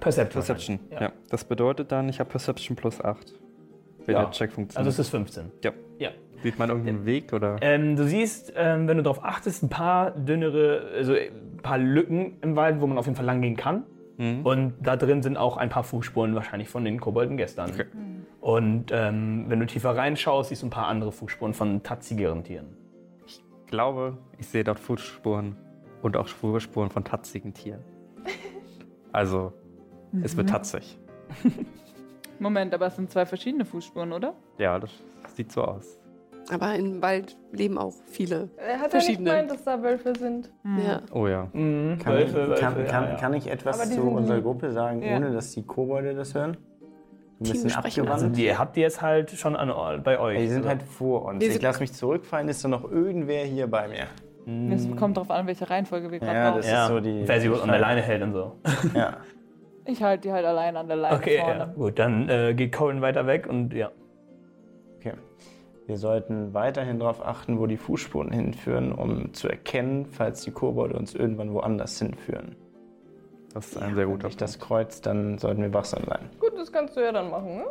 [0.00, 0.28] Perception.
[0.42, 0.80] Perception.
[0.90, 1.00] Ja.
[1.02, 1.12] Ja.
[1.30, 3.32] Das bedeutet dann, ich habe Perception plus 8.
[4.04, 4.22] Wenn Ja.
[4.22, 4.92] der Check Also funktioniert.
[4.92, 5.52] es ist 15.
[5.62, 5.70] ja.
[5.98, 6.10] Ja.
[6.42, 7.56] Sieht man irgendeinen Weg oder?
[7.60, 12.38] Ähm, du siehst, ähm, wenn du darauf achtest, ein paar dünnere, also ein paar Lücken
[12.42, 13.84] im Wald, wo man auf jeden Fall lang gehen kann.
[14.18, 14.44] Mhm.
[14.44, 17.70] Und da drin sind auch ein paar Fußspuren wahrscheinlich von den Kobolden gestern.
[17.70, 17.86] Okay.
[18.40, 22.76] Und ähm, wenn du tiefer reinschaust, siehst du ein paar andere Fußspuren von tatzigeren Tieren.
[23.24, 25.56] Ich glaube, ich sehe dort Fußspuren
[26.02, 27.80] und auch Fußspuren von tatzigen Tieren.
[29.14, 29.52] Also,
[30.22, 30.98] es wird tatzig.
[32.38, 34.34] Moment, aber es sind zwei verschiedene Fußspuren, oder?
[34.56, 34.90] Ja, das
[35.36, 35.98] sieht so aus.
[36.50, 38.50] Aber im Wald leben auch viele.
[38.56, 39.30] Er hat ja nicht Verschiedene.
[39.30, 40.50] gemeint, dass da Wölfe sind.
[40.86, 41.00] Ja.
[41.12, 41.48] Oh ja.
[41.52, 43.14] Mhm, Kann, Wölfe, Wölfe, kann, ja, kann, ja.
[43.16, 44.44] kann ich etwas zu unserer lieb.
[44.44, 45.16] Gruppe sagen, Ja.
[45.16, 46.56] ohne dass die Kobolde das hören?
[46.56, 46.58] Ein
[47.38, 48.04] bisschen Teambesprechung.
[48.08, 48.36] Also abgewandt.
[48.36, 50.38] die habt ihr jetzt halt schon an, bei euch.
[50.38, 51.42] die sind halt vor uns.
[51.44, 54.06] Ich lasse mich zurückfallen, ist da noch irgendwer hier bei mir?
[54.74, 57.22] Es kommt darauf an, welche Reihenfolge wir gerade Ja, das ja, ist so die.
[57.26, 58.56] wer sie an der Leine hält und so.
[58.94, 59.18] Ja.
[59.84, 61.72] Ich halte die halt allein an der Leine Okay, ja, vorne.
[61.76, 63.90] gut, dann äh, geht Colin weiter weg und ja.
[65.92, 70.96] Wir sollten weiterhin darauf achten, wo die Fußspuren hinführen, um zu erkennen, falls die Kobolde
[70.96, 72.56] uns irgendwann woanders hinführen.
[73.52, 76.30] Das ist ein sehr Wenn guter ich das Kreuz, dann sollten wir wachsam sein.
[76.40, 77.64] Gut, das kannst du ja dann machen, ne?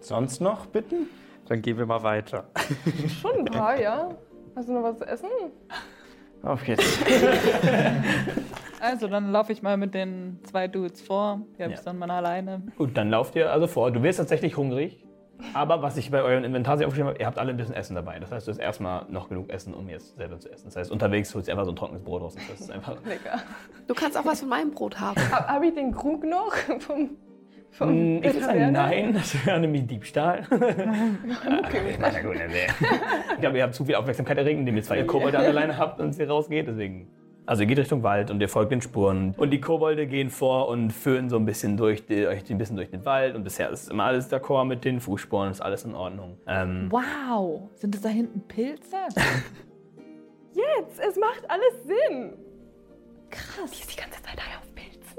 [0.00, 1.06] Sonst noch, bitten?
[1.48, 2.44] Dann gehen wir mal weiter.
[3.20, 4.08] Schon ein paar, ja.
[4.56, 5.28] Hast du noch was zu essen?
[6.42, 6.98] Auf geht's.
[8.80, 11.40] Also, dann laufe ich mal mit den zwei Dudes vor.
[11.58, 11.78] Die habe Ja.
[11.78, 12.60] ich dann mal alleine.
[12.76, 13.90] Gut, dann lauft ihr also vor.
[13.90, 15.02] Du wirst tatsächlich hungrig.
[15.52, 17.94] Aber was ich bei eurem Inventar sehr aufgeschrieben habe, ihr habt alle ein bisschen Essen
[17.94, 18.18] dabei.
[18.18, 20.66] Das heißt, du hast erstmal noch genug Essen, um jetzt selber zu essen.
[20.66, 22.36] Das heißt, unterwegs holst du einfach so ein trockenes Brot raus.
[22.48, 22.96] Das ist einfach.
[23.04, 23.40] Lecker.
[23.86, 25.16] Du kannst auch was von meinem Brot haben.
[25.30, 27.10] Habe hab ich den Krug noch vom,
[27.70, 30.46] vom Hm, Ich würde sagen, nein, das wäre nämlich Diebstahl.
[30.50, 31.96] okay.
[32.00, 35.44] Na gut, ich glaube, ihr habt zu viel Aufmerksamkeit erregt, indem ihr zwei Kobolde an
[35.44, 36.68] der Leine habt und sie rausgeht.
[36.68, 37.08] Deswegen.
[37.46, 39.34] Also ihr geht Richtung Wald und ihr folgt den Spuren.
[39.36, 42.76] Und die Kobolde gehen vor und führen so ein bisschen durch, die, euch ein bisschen
[42.76, 43.34] durch den Wald.
[43.34, 46.38] Und bisher ist immer alles d'accord mit den Fußspuren, ist alles in Ordnung.
[46.46, 48.96] Ähm, Wow, sind das da hinten Pilze?
[50.54, 52.32] Jetzt, es macht alles Sinn.
[53.28, 53.70] Krass.
[53.72, 54.94] Die ist die ganze Zeit high auf Pilzen.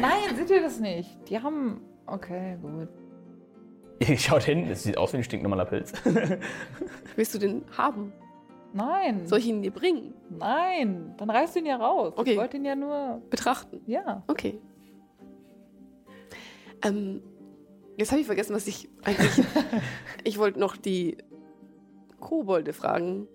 [0.00, 1.10] Nein, seht ihr das nicht?
[1.28, 1.80] Die haben.
[2.06, 2.88] Okay, gut.
[4.00, 5.92] ihr schaut hin, es sieht aus wie ein stinknormaler Pilz.
[7.16, 8.12] Willst du den haben?
[8.74, 9.26] Nein.
[9.26, 10.14] Soll ich ihn dir bringen?
[10.28, 12.12] Nein, dann reißt du ihn ja raus.
[12.16, 12.32] Okay.
[12.32, 13.22] Ich wollte ihn ja nur.
[13.30, 13.80] Betrachten.
[13.86, 14.24] Ja.
[14.26, 14.60] Okay.
[16.84, 17.22] Ähm,
[17.96, 19.46] jetzt habe ich vergessen, was ich eigentlich.
[20.24, 21.18] ich wollte noch die
[22.18, 23.28] Kobolde fragen,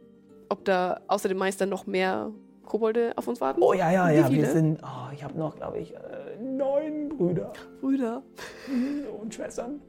[0.49, 2.31] ob da außer dem Meister noch mehr
[2.65, 3.61] Kobolde auf uns warten.
[3.63, 4.41] Oh ja, ja, Wie ja, viele?
[4.41, 4.81] wir sind.
[4.83, 8.23] Oh, ich habe noch, glaube ich, äh, neun Brüder Brüder.
[9.21, 9.81] und Schwestern.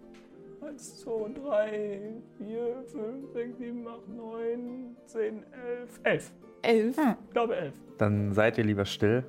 [0.70, 2.00] Eins, zwei, drei,
[2.38, 6.00] vier, fünf, sechs, sieben, acht, neun, zehn, elf.
[6.04, 6.32] Elf.
[6.62, 6.96] Elf.
[6.96, 7.14] Hm.
[7.26, 7.74] Ich glaube elf.
[7.98, 9.24] Dann seid ihr lieber still.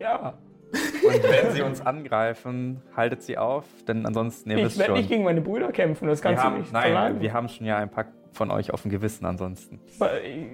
[0.00, 0.34] Ja.
[0.72, 4.98] Und wenn sie uns angreifen, haltet sie auf, denn ansonsten, ihr Ich wisst werde schon.
[4.98, 7.20] nicht gegen meine Brüder kämpfen, das kannst du nicht nein, verlangen.
[7.20, 9.78] wir haben schon ja ein paar von euch auf dem Gewissen ansonsten.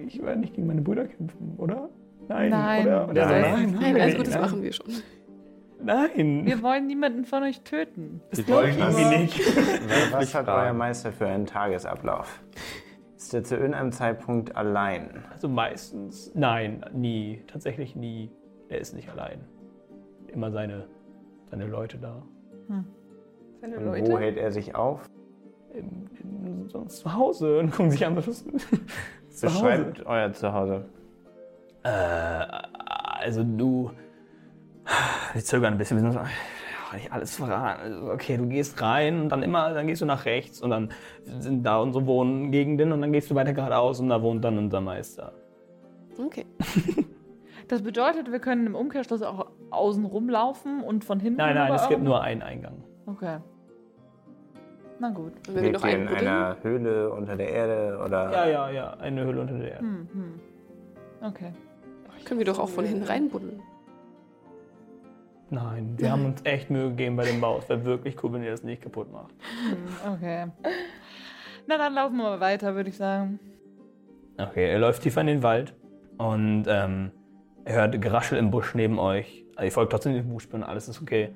[0.07, 1.89] Ich werde nicht gegen meine Brüder kämpfen, oder?
[2.29, 2.51] Nein.
[2.51, 2.87] Nein.
[2.87, 3.09] Oder?
[3.09, 3.43] oder Nein.
[3.43, 4.43] nein, Nein, alles gut, das nein.
[4.43, 4.87] machen wir schon.
[5.81, 6.45] Nein.
[6.45, 8.21] Wir wollen niemanden von euch töten.
[8.31, 9.41] das glaube ich irgendwie nicht.
[10.13, 12.41] Was hat euer Meister für einen Tagesablauf?
[13.17, 15.25] Ist er zu irgendeinem Zeitpunkt allein?
[15.33, 17.43] Also meistens, nein, nie.
[17.47, 18.31] Tatsächlich nie.
[18.69, 19.41] Er ist nicht allein.
[20.29, 20.87] Immer seine,
[21.51, 22.23] seine Leute da.
[23.61, 24.13] Seine Und Leute.
[24.13, 25.09] wo hält er sich auf?
[25.73, 28.47] In, in, sonst zu Hause und gucken sich an, was ist.
[29.41, 30.89] Beschreibt euer Zuhause.
[31.83, 33.91] Äh, also du.
[35.33, 35.99] Wir zögern ein bisschen.
[35.99, 37.83] Wir sind so, ja, nicht alles verraten.
[37.83, 40.91] Also, okay, du gehst rein und dann immer, dann gehst du nach rechts und dann
[41.25, 44.81] sind da unsere Wohngegenden und dann gehst du weiter geradeaus und da wohnt dann unser
[44.81, 45.33] Meister.
[46.19, 46.47] Okay.
[47.69, 51.37] Das bedeutet, wir können im Umkehrschluss auch außen rumlaufen und von hinten.
[51.37, 52.83] Nein, nein, es gibt nur einen Eingang.
[53.05, 53.39] Okay.
[54.99, 55.33] Na gut.
[55.49, 58.33] Wir ihr einen in einer Höhle unter der Erde oder?
[58.33, 59.81] Ja, ja, ja, eine Höhle unter der Erde.
[59.81, 60.41] Hm, hm.
[61.21, 61.53] Okay.
[62.25, 63.61] können wir doch auch von hinten reinbuddeln.
[65.51, 67.59] Nein, wir haben uns echt Mühe gegeben bei dem Bau.
[67.59, 69.33] Es wäre wirklich cool, wenn ihr das nicht kaputt macht.
[69.71, 70.47] Hm, okay.
[71.67, 73.41] Na, dann laufen wir mal weiter, würde ich sagen.
[74.37, 75.75] Okay, er läuft tiefer in den Wald
[76.19, 77.11] und ähm,
[77.65, 79.45] er hört Geraschel im Busch neben euch.
[79.57, 81.31] Also ihr folgt trotzdem den Buchspuren, alles ist okay.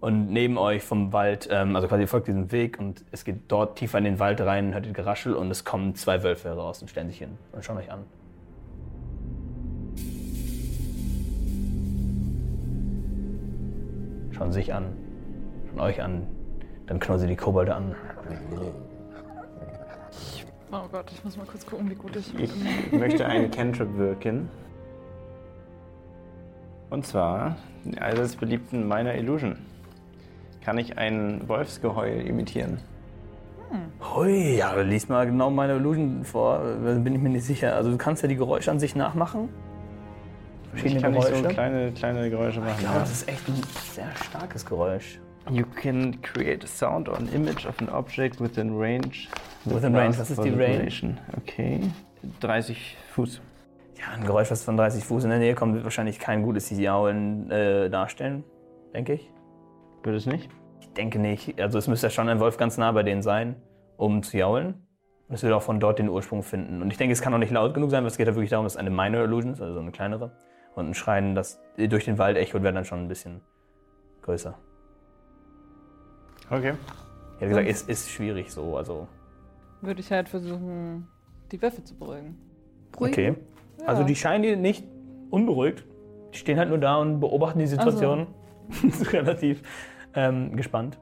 [0.00, 3.42] Und neben euch vom Wald, ähm, also quasi ihr folgt diesem Weg und es geht
[3.48, 6.82] dort tiefer in den Wald rein, hört ihr Geraschel und es kommen zwei Wölfe heraus
[6.82, 8.04] und stellen sich hin und schauen euch an.
[14.34, 14.96] Schauen sich an,
[15.68, 16.26] schauen euch an,
[16.86, 17.94] dann knurren sie die Kobolde an.
[20.72, 22.34] Oh Gott, ich muss mal kurz gucken, wie gut ich.
[22.36, 24.48] Ich möchte einen Cantrip wirken.
[26.90, 29.56] Und zwar den allseits beliebten Minor Illusion.
[30.64, 32.78] Kann ich ein Wolfsgeheul imitieren?
[34.00, 37.76] Hui, ja, lies mal genau meine Illusion vor, da bin ich mir nicht sicher.
[37.76, 39.48] Also du kannst ja die Geräusche an sich nachmachen.
[40.74, 41.42] Verschiedene Ich kann nicht Geräusche.
[41.42, 42.72] so kleine, kleine Geräusche machen.
[42.72, 43.00] ich glaube, ja.
[43.00, 45.20] das ist echt ein sehr starkes Geräusch.
[45.50, 49.28] You can create a sound or an image of an object within range.
[49.66, 51.16] Within range, was ist die Range?
[51.36, 51.80] Okay.
[52.40, 53.40] 30 Fuß.
[53.98, 56.70] Ja, ein Geräusch, was von 30 Fuß in der Nähe kommt, wird wahrscheinlich kein gutes
[56.70, 58.42] Jaulen äh, darstellen,
[58.94, 59.30] denke ich.
[60.02, 60.48] Würde es nicht?
[60.80, 61.60] Ich denke nicht.
[61.60, 63.56] Also es müsste ja schon ein Wolf ganz nah bei denen sein,
[63.96, 64.86] um zu jaulen.
[65.28, 66.82] Und es wird auch von dort den Ursprung finden.
[66.82, 68.50] Und ich denke, es kann auch nicht laut genug sein, weil es geht ja wirklich
[68.50, 70.32] darum, dass es eine Minor Illusion ist, also so eine kleinere.
[70.74, 73.40] Und ein Schreien, das durch den Wald echot, wäre dann schon ein bisschen
[74.22, 74.58] größer.
[76.50, 76.74] Okay.
[77.34, 78.76] Ich hätte gesagt, es ist schwierig so.
[78.76, 79.08] Also,
[79.80, 81.08] Würde ich halt versuchen,
[81.52, 82.38] die Wölfe zu beruhigen.
[82.92, 83.12] Beruhigen.
[83.12, 83.36] okay.
[83.86, 84.84] Also die scheinen die nicht
[85.30, 85.84] unberuhigt.
[86.32, 88.26] Die stehen halt nur da und beobachten die Situation.
[89.12, 89.62] Relativ
[90.14, 90.98] ähm, gespannt.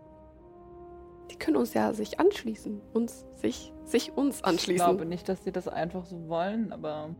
[1.31, 2.81] Die können uns ja sich anschließen.
[2.93, 4.87] Uns, sich, sich uns Ich anschließen.
[4.87, 7.11] glaube nicht, dass die das einfach so wollen, aber.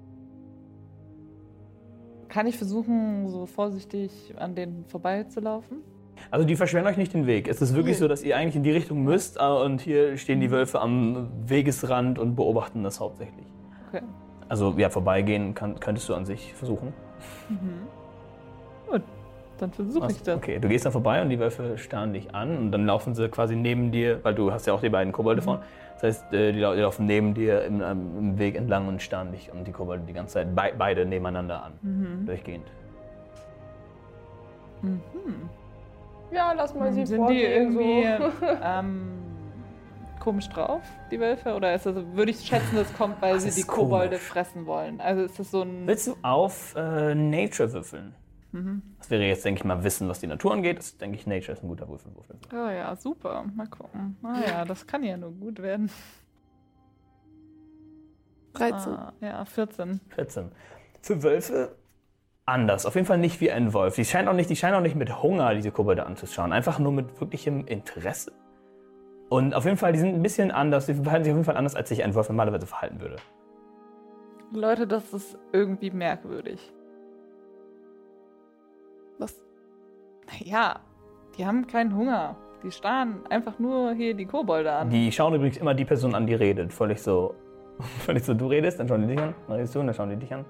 [2.33, 5.83] Kann ich versuchen, so vorsichtig an denen vorbeizulaufen?
[6.31, 7.47] Also die verschweren euch nicht den Weg.
[7.47, 10.41] Es ist wirklich so, dass ihr eigentlich in die Richtung müsst äh, und hier stehen
[10.41, 13.45] die Wölfe am Wegesrand und beobachten das hauptsächlich.
[13.89, 14.01] Okay.
[14.49, 16.95] Also ja, vorbeigehen kann, könntest du an sich versuchen.
[19.63, 20.37] Dann versuche ich das.
[20.37, 23.29] Okay, du gehst dann vorbei und die Wölfe starren dich an und dann laufen sie
[23.29, 25.63] quasi neben dir, weil du hast ja auch die beiden Kobolde vorne.
[25.95, 29.01] Das heißt, äh, die, lau- die laufen neben dir im, ähm, im Weg entlang und
[29.01, 32.67] starren dich und die Kobolde die ganze Zeit bei, beide nebeneinander an, durchgehend.
[36.33, 37.77] Ja, lass mal sie Sind die vorgehen.
[37.77, 38.47] irgendwie So.
[38.65, 39.13] ähm,
[40.19, 41.55] komisch drauf, die Wölfe?
[41.55, 44.23] Oder ist das, würde ich schätzen, das kommt, weil Das sie die Kobolde komisch.
[44.23, 45.01] fressen wollen?
[45.01, 45.87] Also ist das so ein.
[45.87, 48.15] Willst du auf äh, Nature würfeln?
[48.99, 50.79] Das wäre jetzt, denke ich mal, Wissen, was die Natur angeht.
[50.79, 52.27] Das denke ich, Nature ist ein guter Würfelwurf.
[52.51, 53.45] Ah ja, super.
[53.55, 54.17] Mal gucken.
[54.23, 55.91] Ah ja, das kann ja nur gut werden.
[58.53, 58.93] 13.
[58.93, 60.01] Ah, ja, 14.
[60.11, 60.53] 14.
[61.01, 61.77] Für Wölfe
[62.45, 62.85] anders.
[62.85, 63.95] Auf jeden Fall nicht wie ein Wolf.
[63.95, 66.53] Die scheinen auch nicht, die scheinen auch nicht mit Hunger diese Kobolde anzuschauen.
[66.53, 68.33] Einfach nur mit wirklichem Interesse.
[69.31, 70.85] Und auf jeden Fall, die sind ein bisschen anders.
[70.85, 73.17] Die verhalten sich auf jeden Fall anders, als sich ein Wolf normalerweise verhalten würde.
[74.53, 76.71] Leute, das ist irgendwie merkwürdig.
[79.19, 79.43] Was?
[80.41, 80.81] Ja,
[81.37, 82.37] die haben keinen Hunger.
[82.63, 84.91] Die starren einfach nur hier die Kobolde an.
[84.91, 86.73] Die schauen übrigens immer die Person an, die redet.
[86.73, 87.35] Völlig so,
[88.05, 90.11] völlig so, du redest, dann schauen die dich an, dann redest du, und dann schauen
[90.11, 90.45] die dich an.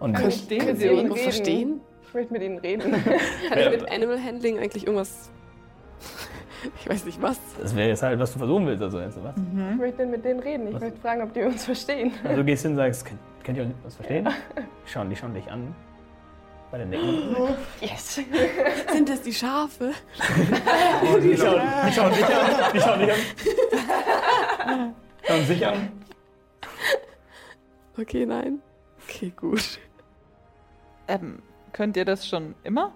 [0.00, 1.80] Und Verstehen Können sie Sie Irgendwo verstehen?
[2.08, 2.94] Ich möchte mit ihnen reden.
[3.54, 3.70] Ja.
[3.70, 5.30] ich mit Animal Handling eigentlich irgendwas.
[6.80, 7.38] ich weiß nicht was.
[7.60, 8.82] das wäre jetzt halt, was du versuchen willst.
[8.82, 9.34] Also, jetzt, was?
[9.36, 10.68] Ich möchte mit denen reden.
[10.68, 10.82] Ich Was?
[10.82, 12.12] möchte fragen, ob die uns verstehen.
[12.24, 14.28] also du gehst hin und sagst, könnt, könnt ihr uns verstehen?
[14.86, 15.74] Schauen, die schauen dich an.
[16.72, 17.36] Bei der Nicken.
[17.82, 18.14] Yes.
[18.92, 19.92] Sind das die Schafe?
[21.22, 22.72] Die schauen, die schauen dich an.
[22.72, 24.94] Die schauen dich an.
[25.24, 25.92] Schauen sich an.
[27.98, 28.62] Okay, nein.
[29.04, 29.78] Okay, gut.
[31.08, 32.92] Ähm, könnt ihr das schon immer?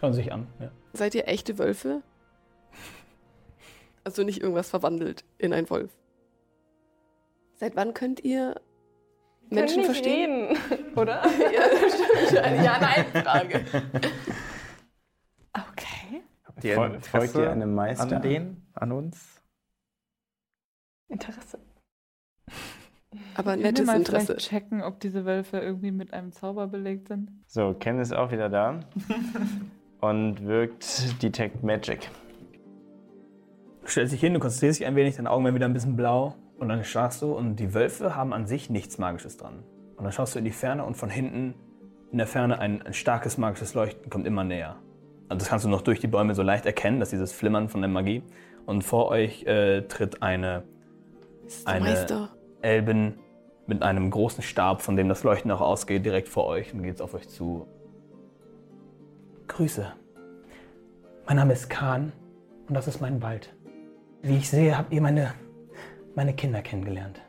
[0.00, 0.46] Schauen sich an.
[0.58, 0.70] Ja.
[0.94, 2.02] Seid ihr echte Wölfe?
[4.04, 5.90] Also nicht irgendwas verwandelt in ein Wolf.
[7.56, 8.58] Seit wann könnt ihr
[9.50, 10.56] Menschen verstehen?
[10.70, 11.22] Reden, oder?
[11.24, 11.62] Ja,
[12.24, 12.38] stimmt.
[12.42, 13.64] Eine Ja-Nein-Frage.
[15.54, 16.22] Okay.
[16.56, 18.16] Interesse folgt ihr einem Meister?
[18.16, 19.42] an denen, an uns?
[21.08, 21.58] Interesse.
[23.34, 24.26] Aber wir nettes mal Interesse.
[24.34, 27.30] vielleicht checken, ob diese Wölfe irgendwie mit einem Zauber belegt sind?
[27.46, 28.80] So, Ken ist auch wieder da
[30.00, 32.10] und wirkt Detect Magic.
[33.82, 35.96] Du stellst dich hin, du konzentrierst dich ein wenig, deine Augen werden wieder ein bisschen
[35.96, 39.62] blau und dann starrst du und die Wölfe haben an sich nichts Magisches dran.
[39.96, 41.54] Und dann schaust du in die Ferne und von hinten
[42.10, 44.76] in der Ferne ein, ein starkes magisches Leuchten kommt immer näher.
[45.28, 47.80] Also das kannst du noch durch die Bäume so leicht erkennen, dass dieses Flimmern von
[47.82, 48.22] der Magie.
[48.64, 50.64] Und vor euch äh, tritt eine
[51.64, 52.30] Eine- Meister.
[52.60, 53.18] Elben
[53.66, 57.00] mit einem großen Stab, von dem das Leuchten auch ausgeht, direkt vor euch und geht
[57.00, 57.66] auf euch zu.
[59.46, 59.92] Grüße.
[61.26, 62.12] Mein Name ist Khan
[62.68, 63.54] und das ist mein Wald.
[64.22, 65.34] Wie ich sehe, habt ihr meine,
[66.18, 67.20] meine Kinder kennengelernt.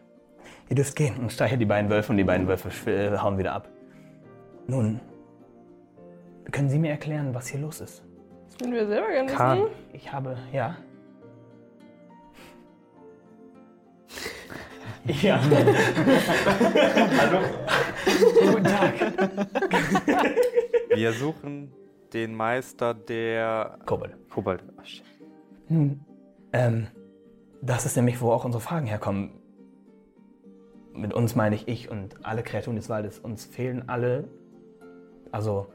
[0.68, 3.54] Ihr dürft gehen und streichelt die beiden Wölfe und die beiden Wölfe äh, hauen wieder
[3.54, 3.70] ab.
[4.66, 5.00] Nun,
[6.52, 8.04] können Sie mir erklären, was hier los ist?
[8.48, 9.60] Das würden wir selber gerne Kahn.
[9.60, 9.70] wissen.
[9.94, 10.76] Ich habe, ja.
[15.06, 15.40] Ja.
[17.20, 17.42] Hallo.
[18.42, 18.94] Guten Tag.
[20.96, 21.72] Wir suchen
[22.12, 24.18] den Meister der Kobold.
[24.32, 24.64] Kobold.
[24.84, 25.04] Shit.
[25.68, 26.04] Nun,
[26.54, 26.88] ähm,
[27.62, 29.32] das ist nämlich, wo auch unsere Fragen herkommen.
[30.94, 33.20] Mit uns meine ich ich und alle Kreaturen des Waldes.
[33.20, 34.28] Uns fehlen alle,
[35.32, 35.68] also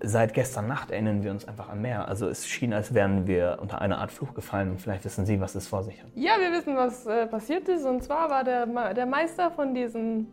[0.00, 2.06] seit gestern Nacht erinnern wir uns einfach an mehr.
[2.06, 5.40] Also es schien, als wären wir unter eine Art Fluch gefallen und vielleicht wissen Sie,
[5.40, 6.10] was es vor sich hat.
[6.14, 7.84] Ja, wir wissen, was äh, passiert ist.
[7.84, 10.28] Und zwar war der, Ma- der Meister von diesen.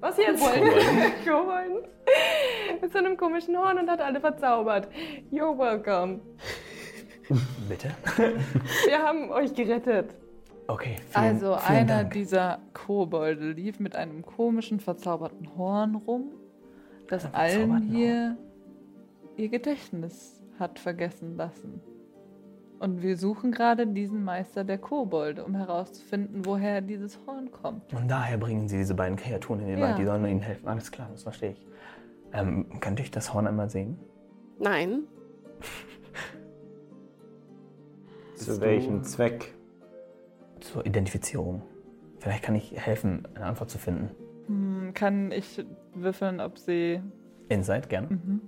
[0.00, 0.40] Was jetzt?
[1.26, 1.88] Kobolden.
[2.80, 4.88] Mit so einem komischen Horn und hat alle verzaubert.
[5.32, 6.20] You're welcome.
[7.68, 7.90] Bitte?
[8.86, 10.14] Wir haben euch gerettet.
[10.66, 12.12] Okay, vielen, Also vielen einer Dank.
[12.12, 16.30] dieser Kobolde lief mit einem komischen, verzauberten Horn rum,
[17.08, 18.36] das allen hier
[19.36, 21.80] ihr Gedächtnis hat vergessen lassen.
[22.80, 27.92] Und wir suchen gerade diesen Meister der Kobolde, um herauszufinden, woher dieses Horn kommt.
[27.92, 29.86] Und daher bringen Sie diese beiden Kreaturen in den Ja.
[29.88, 30.68] Wald, die sollen Ihnen helfen.
[30.68, 31.66] Alles klar, das verstehe ich.
[32.32, 33.98] Ähm, könnte ich das Horn einmal sehen?
[34.60, 35.00] Nein.
[38.38, 39.54] Zu welchem du- Zweck?
[40.60, 41.62] Zur Identifizierung.
[42.18, 44.10] Vielleicht kann ich helfen, eine Antwort zu finden.
[44.46, 47.00] Hm, kann ich würfeln, ob sie.
[47.48, 48.08] Insight, gern.
[48.08, 48.40] Mhm.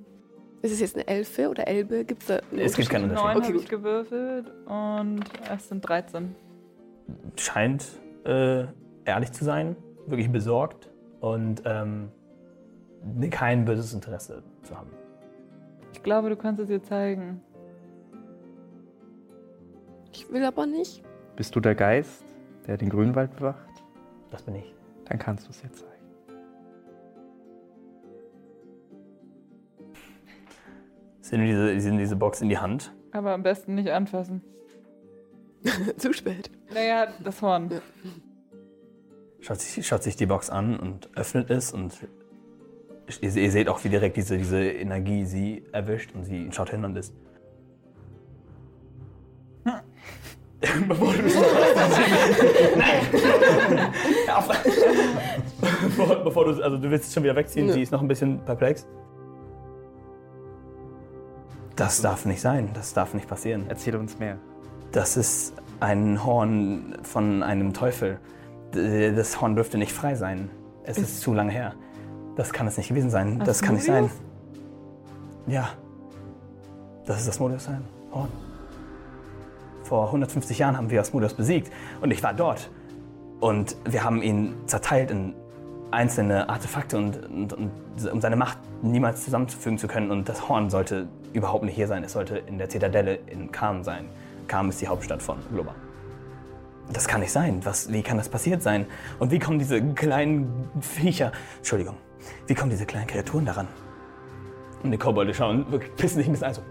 [0.62, 2.04] Ist es jetzt eine Elfe oder Elbe?
[2.04, 3.24] Gibt's da Es gibt keinen Unterschied?
[3.26, 6.34] Neun Okay, habe ich gewürfelt und es sind 13.
[7.36, 7.86] Scheint
[8.24, 8.64] äh,
[9.06, 9.76] ehrlich zu sein,
[10.06, 12.10] wirklich besorgt und ähm,
[13.30, 14.90] kein böses Interesse zu haben.
[15.94, 17.40] Ich glaube, du kannst es ihr zeigen.
[20.30, 21.02] Will aber nicht.
[21.34, 22.24] Bist du der Geist,
[22.66, 23.68] der den Grünwald bewacht?
[24.30, 24.74] Das bin ich.
[25.06, 25.90] Dann kannst du es jetzt zeigen.
[31.20, 32.92] Sie nehmen diese, sie nehmen diese Box in die Hand.
[33.10, 34.42] Aber am besten nicht anfassen.
[35.96, 36.50] Zu spät.
[36.72, 37.70] Naja, das Horn.
[39.40, 42.06] Schaut sich, schaut sich die Box an und öffnet es und
[43.20, 46.84] ihr, ihr seht auch, wie direkt diese, diese Energie sie erwischt und sie schaut hin
[46.84, 47.14] und ist.
[50.88, 51.34] Bevor du es
[52.76, 53.92] Nein!
[54.26, 54.48] Ja, auf-
[55.82, 58.40] bevor, bevor du, also du willst es schon wieder wegziehen, sie ist noch ein bisschen
[58.44, 58.86] perplex.
[61.76, 63.64] Das darf nicht sein, das darf nicht passieren.
[63.68, 64.36] Erzähl uns mehr.
[64.92, 68.18] Das ist ein Horn von einem Teufel.
[68.72, 70.50] Das Horn dürfte nicht frei sein.
[70.84, 71.74] Es ist zu lange her.
[72.36, 73.40] Das kann es nicht gewesen sein.
[73.44, 74.10] Das kann nicht sein.
[75.46, 75.70] Ja.
[77.06, 78.28] Das ist Asmodeus sein Horn.
[79.90, 82.70] Vor 150 Jahren haben wir Asmodeus besiegt und ich war dort.
[83.40, 85.34] Und wir haben ihn zerteilt in
[85.90, 87.72] einzelne Artefakte und, und, und
[88.12, 90.12] um seine Macht niemals zusammenzufügen zu können.
[90.12, 92.04] Und das Horn sollte überhaupt nicht hier sein.
[92.04, 94.04] Es sollte in der Zitadelle in Kam sein.
[94.46, 95.74] Kam ist die Hauptstadt von Globa.
[96.92, 97.58] Das kann nicht sein.
[97.64, 98.86] Was, wie kann das passiert sein?
[99.18, 101.96] Und wie kommen diese kleinen Viecher, Entschuldigung,
[102.46, 103.66] wie kommen diese kleinen Kreaturen daran?
[104.84, 106.54] Und die Kobolde schauen wirklich pissen sich ein bisschen ein.
[106.54, 106.62] So,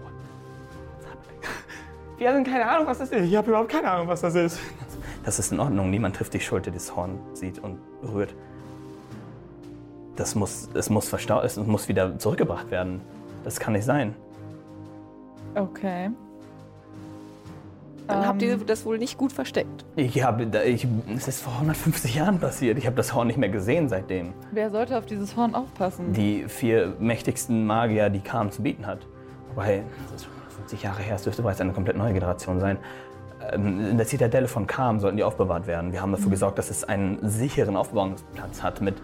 [2.20, 3.24] wir haben keine Ahnung, was das ist.
[3.24, 4.60] Ich habe überhaupt keine Ahnung, was das ist.
[5.24, 5.90] Das ist in Ordnung.
[5.90, 8.34] Niemand trifft dich schuld, der das Horn sieht und berührt.
[10.16, 13.00] Das muss, es muss verstau es muss wieder zurückgebracht werden.
[13.42, 14.14] Das kann nicht sein.
[15.54, 16.10] Okay.
[18.06, 19.84] Dann habt ihr Ähm, das wohl nicht gut versteckt.
[19.96, 22.76] Ich habe, ich, es ist vor 150 Jahren passiert.
[22.76, 24.32] Ich habe das Horn nicht mehr gesehen seitdem.
[24.50, 26.12] Wer sollte auf dieses Horn aufpassen?
[26.12, 29.06] Die vier mächtigsten Magier, die Kam zu bieten hat.
[29.54, 30.28] Wobei, das ist
[30.60, 32.78] 50 Jahre her, es dürfte bereits eine komplett neue Generation sein.
[33.52, 35.92] Ähm, In der Zitadelle von Kam sollten die aufbewahrt werden.
[35.92, 38.96] Wir haben dafür gesorgt, dass es einen sicheren Aufbewahrungsplatz hat mit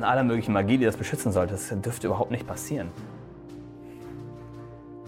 [0.00, 1.52] aller möglichen Magie, die das beschützen sollte.
[1.52, 2.88] Das dürfte überhaupt nicht passieren.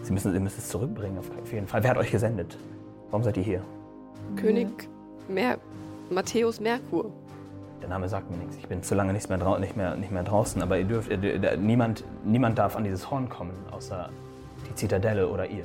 [0.02, 1.82] Sie müssen, Sie müssen es zurückbringen, auf jeden Fall.
[1.82, 2.56] Wer hat euch gesendet?
[3.10, 3.62] Warum seid ihr hier?
[4.36, 4.68] König
[5.28, 5.58] Mer
[6.10, 7.10] Matthäus Merkur.
[7.82, 8.56] Der Name sagt mir nichts.
[8.56, 10.62] Ich bin zu lange nicht mehr, nicht mehr, nicht mehr draußen.
[10.62, 14.08] Aber ihr dürft, ihr, ihr, niemand, niemand darf an dieses Horn kommen, außer
[14.68, 15.64] die Zitadelle oder ihr.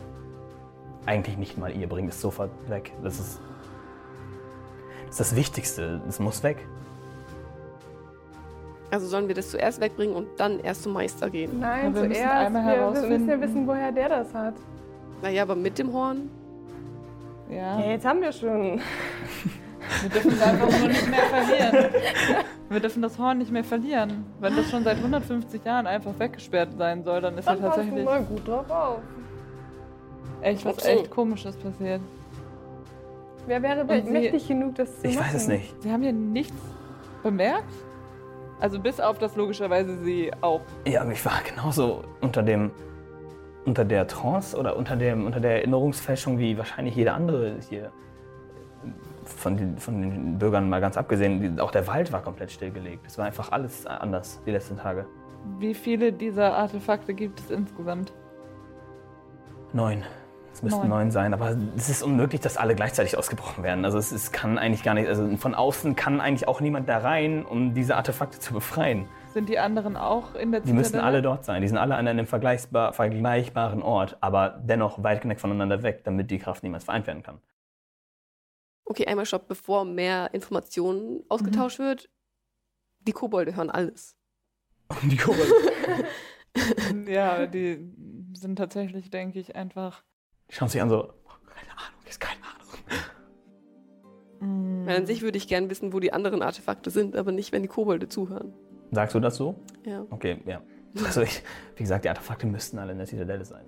[1.05, 1.87] Eigentlich nicht mal ihr.
[1.87, 2.91] Bringt es sofort weg.
[3.03, 3.39] Das ist
[5.09, 6.01] das, ist das Wichtigste.
[6.07, 6.57] Es muss weg.
[8.91, 11.59] Also sollen wir das zuerst wegbringen und dann erst zum Meister gehen?
[11.59, 12.45] Nein, Ja, wir müssen zuerst.
[12.45, 14.53] einmal wir, müssen ja wissen, woher der das hat.
[15.21, 16.29] Naja, aber mit dem Horn?
[17.49, 18.79] Ja, Ja, jetzt haben wir schon.
[20.01, 21.93] wir dürfen es einfach nur nicht mehr verlieren.
[22.69, 24.25] Wir dürfen das Horn nicht mehr verlieren.
[24.39, 27.75] Wenn das schon seit 150 Jahren einfach weggesperrt sein soll, dann ist ja Dann passen
[27.81, 28.97] tatsächlich mal gut drauf auf.
[30.43, 32.01] Echt was echt Komisches passiert.
[33.47, 35.27] Wer wäre sie- mächtig genug, das zu Ich machen?
[35.27, 35.81] weiß es nicht.
[35.83, 36.55] Sie haben hier nichts
[37.21, 37.71] bemerkt?
[38.59, 40.61] Also bis auf das logischerweise sie auch.
[40.87, 42.71] Ja, aber ich war genauso unter dem
[43.65, 47.91] unter der Trance oder unter, dem, unter der Erinnerungsfälschung wie wahrscheinlich jeder andere hier.
[49.23, 53.07] Von den, von den Bürgern mal ganz abgesehen, auch der Wald war komplett stillgelegt.
[53.07, 55.05] Es war einfach alles anders die letzten Tage.
[55.59, 58.11] Wie viele dieser Artefakte gibt es insgesamt?
[59.71, 60.03] Neun.
[60.63, 61.11] Es müssten Neun.
[61.11, 63.83] sein, aber es ist unmöglich, dass alle gleichzeitig ausgebrochen werden.
[63.83, 66.99] Also es, es kann eigentlich gar nicht, also von außen kann eigentlich auch niemand da
[66.99, 69.05] rein, um diese Artefakte zu befreien.
[69.33, 71.07] Sind die anderen auch in der Die müssen Zitadelle?
[71.07, 71.61] alle dort sein.
[71.61, 76.31] Die sind alle an einem vergleichbar, vergleichbaren Ort, aber dennoch weit genug voneinander weg, damit
[76.31, 77.39] die Kraft niemals vereint werden kann.
[78.85, 82.09] Okay, einmal stopp, bevor mehr Informationen ausgetauscht wird.
[83.01, 84.15] Die Kobolde hören alles.
[85.03, 85.51] Die Kobolde.
[87.07, 87.79] Ja, die
[88.33, 90.03] sind tatsächlich, denke ich, einfach.
[90.49, 92.39] Die schauen sich an so, oh, keine Ahnung, ist keine
[94.39, 94.81] Ahnung.
[94.83, 97.51] mm, Weil an sich würde ich gern wissen, wo die anderen Artefakte sind, aber nicht,
[97.51, 98.53] wenn die Kobolde zuhören.
[98.91, 99.55] Sagst du das so?
[99.85, 100.05] Ja.
[100.09, 100.61] Okay, ja.
[101.05, 101.41] Also ich,
[101.75, 103.65] wie gesagt, die Artefakte müssten alle in der Zitadelle sein.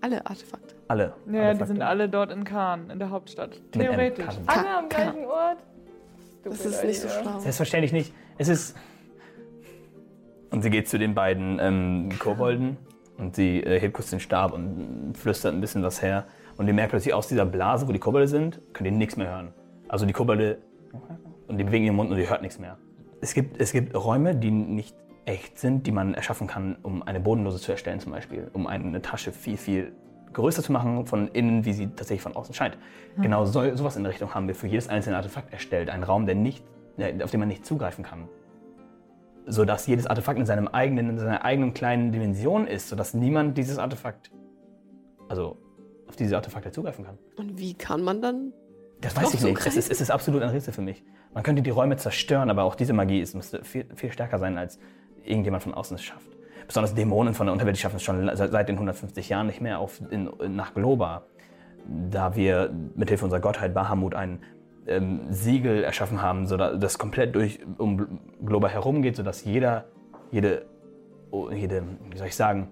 [0.00, 0.74] Alle Artefakte.
[0.88, 1.14] Alle.
[1.26, 1.66] Ja, die Artefakte.
[1.66, 3.60] sind alle dort in Kahn, in der Hauptstadt.
[3.72, 4.24] Theoretisch.
[4.46, 5.58] Alle am gleichen Ort?
[6.44, 7.38] Das Stupid ist nicht so schlau.
[7.40, 8.14] Selbstverständlich nicht.
[8.38, 8.76] Es ist.
[10.50, 12.76] Und sie geht zu den beiden ähm, Kobolden
[13.18, 16.26] und sie äh, hebt kurz den Stab und flüstert ein bisschen was her.
[16.56, 19.28] Und ihr merkt plötzlich aus dieser Blase, wo die Kobolde sind, könnt ihr nichts mehr
[19.28, 19.52] hören.
[19.88, 20.58] Also die Kobolde.
[21.48, 22.76] Und die bewegen ihren Mund und ihr hört nichts mehr.
[23.20, 24.96] Es gibt, es gibt Räume, die nicht
[25.26, 28.50] echt sind, die man erschaffen kann, um eine Bodenlose zu erstellen, zum Beispiel.
[28.52, 29.92] Um eine Tasche viel, viel
[30.32, 32.78] größer zu machen von innen, wie sie tatsächlich von außen scheint.
[33.20, 35.88] Genau so, sowas in der Richtung haben wir für jedes einzelne Artefakt erstellt.
[35.90, 36.64] Ein Raum, der nicht,
[37.22, 38.28] auf den man nicht zugreifen kann.
[39.46, 43.78] Sodass jedes Artefakt in, seinem eigenen, in seiner eigenen kleinen Dimension ist, sodass niemand dieses
[43.78, 44.30] Artefakt,
[45.28, 45.56] also
[46.08, 47.18] auf diese Artefakte zugreifen kann.
[47.36, 48.52] Und wie kann man dann?
[49.00, 49.66] Das weiß ich nicht.
[49.66, 51.04] Es ist, es ist absolut ein Rätsel für mich.
[51.34, 54.56] Man könnte die Räume zerstören, aber auch diese Magie ist, müsste viel, viel stärker sein,
[54.56, 54.78] als
[55.24, 56.30] irgendjemand von außen es schafft.
[56.66, 59.78] besonders Dämonen von der Unterwelt, die schaffen es schon seit, den 150 Jahren nicht mehr
[59.78, 61.26] auf, in, nach Globa.
[62.10, 64.40] Da wir mit Hilfe unserer Gottheit Bahamut ein
[64.86, 69.86] ähm, Siegel erschaffen haben, sodass das komplett durch um Globa herumgeht, sodass jeder,
[70.30, 70.66] jede,
[71.30, 72.68] oh, jede, wie soll ich sagen,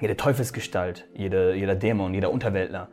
[0.00, 2.88] jede Teufelsgestalt, jede, jeder Dämon, jeder Unterweltler,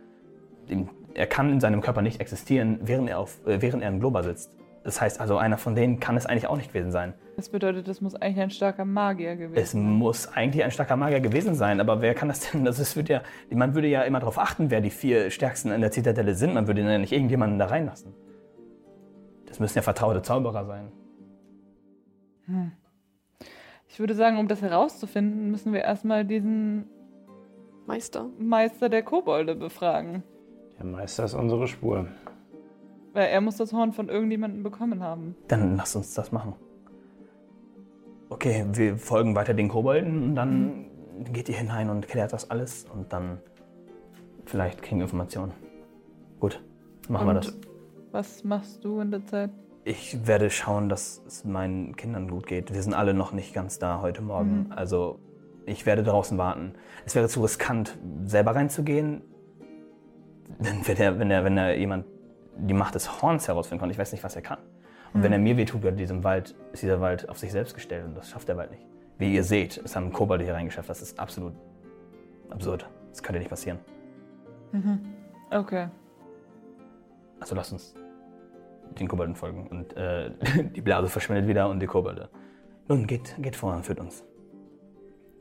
[0.69, 3.99] dem, er kann in seinem Körper nicht existieren, während er, auf, äh, während er in
[3.99, 4.51] Globa sitzt.
[4.83, 7.13] Das heißt also, einer von denen kann es eigentlich auch nicht gewesen sein.
[7.37, 11.21] Das bedeutet, das muss eigentlich ein starker Magier gewesen Es muss eigentlich ein starker Magier
[11.21, 12.65] gewesen sein, aber wer kann das denn?
[12.65, 15.81] Das ist, wird ja, man würde ja immer darauf achten, wer die vier Stärksten in
[15.81, 16.53] der Zitadelle sind.
[16.53, 18.13] Man würde ja nicht irgendjemanden da reinlassen.
[19.53, 20.91] Das müssen ja vertraute Zauberer sein.
[23.87, 26.85] Ich würde sagen, um das herauszufinden, müssen wir erstmal diesen
[27.85, 28.29] Meister.
[28.39, 30.23] Meister der Kobolde befragen.
[30.79, 32.07] Der Meister ist unsere Spur.
[33.13, 35.35] Weil er muss das Horn von irgendjemandem bekommen haben.
[35.49, 36.55] Dann lass uns das machen.
[38.29, 40.87] Okay, wir folgen weiter den Kobolden und dann
[41.31, 43.37] geht ihr hinein und klärt das alles und dann
[44.45, 45.51] vielleicht kriegen wir Informationen.
[46.39, 46.59] Gut,
[47.07, 47.72] machen wir Und das.
[48.13, 49.49] Was machst du in der Zeit?
[49.85, 52.71] Ich werde schauen, dass es meinen Kindern gut geht.
[52.71, 54.71] Wir sind alle noch nicht ganz da heute Morgen.
[54.71, 55.17] Also
[55.65, 56.75] ich werde draußen warten.
[57.07, 59.23] Es wäre zu riskant, selber reinzugehen.
[60.59, 62.05] Denn wenn er, wenn er, wenn er jemand
[62.55, 64.59] die Macht des Horns herausfinden kann, ich weiß nicht, was er kann.
[65.15, 68.05] Und wenn er mir wehtut, wird diesem Wald, ist dieser Wald auf sich selbst gestellt
[68.05, 68.85] und das schafft der Wald nicht.
[69.17, 70.87] Wie ihr seht, es haben Kobolde hier reingeschafft.
[70.87, 71.53] Das ist absolut
[72.51, 72.87] absurd.
[73.09, 73.79] Das könnte nicht passieren.
[75.49, 75.87] Okay.
[77.39, 77.95] Also lasst uns
[78.99, 79.67] den Kobolden folgen.
[79.67, 80.31] Und äh,
[80.75, 82.29] die Blase verschwindet wieder und die Kobolde.
[82.87, 84.23] Nun, geht, geht vor und führt uns.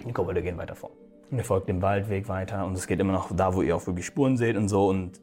[0.07, 0.91] Die Kobolde gehen weiter vor.
[1.31, 3.87] Und ihr folgt dem Waldweg weiter und es geht immer noch da, wo ihr auch
[3.87, 4.89] wirklich Spuren seht und so.
[4.89, 5.21] Und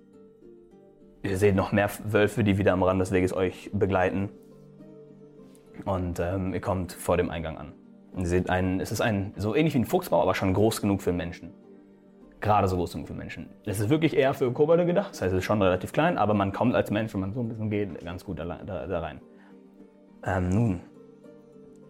[1.23, 4.29] ihr seht noch mehr Wölfe, die wieder am Rand des Weges euch begleiten.
[5.85, 7.73] Und ähm, ihr kommt vor dem Eingang an.
[8.11, 10.81] Und ihr seht einen, es ist ein, so ähnlich wie ein Fuchsbau, aber schon groß
[10.81, 11.53] genug für Menschen.
[12.41, 13.49] Gerade so groß genug für Menschen.
[13.65, 16.33] Es ist wirklich eher für Kobolde gedacht, das heißt, es ist schon relativ klein, aber
[16.33, 18.99] man kommt als Mensch, wenn man so ein bisschen geht, ganz gut da, da, da
[18.99, 19.19] rein.
[20.25, 20.79] Ähm, nun,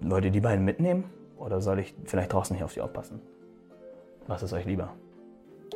[0.01, 1.03] wollt ihr die beiden mitnehmen?
[1.37, 3.21] Oder soll ich vielleicht draußen hier auf die aufpassen?
[4.27, 4.95] Was ist euch lieber?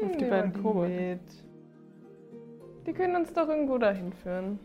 [0.01, 1.19] Auf die Nehmen beiden Kobolde.
[2.85, 4.59] Die können uns doch irgendwo dahin führen.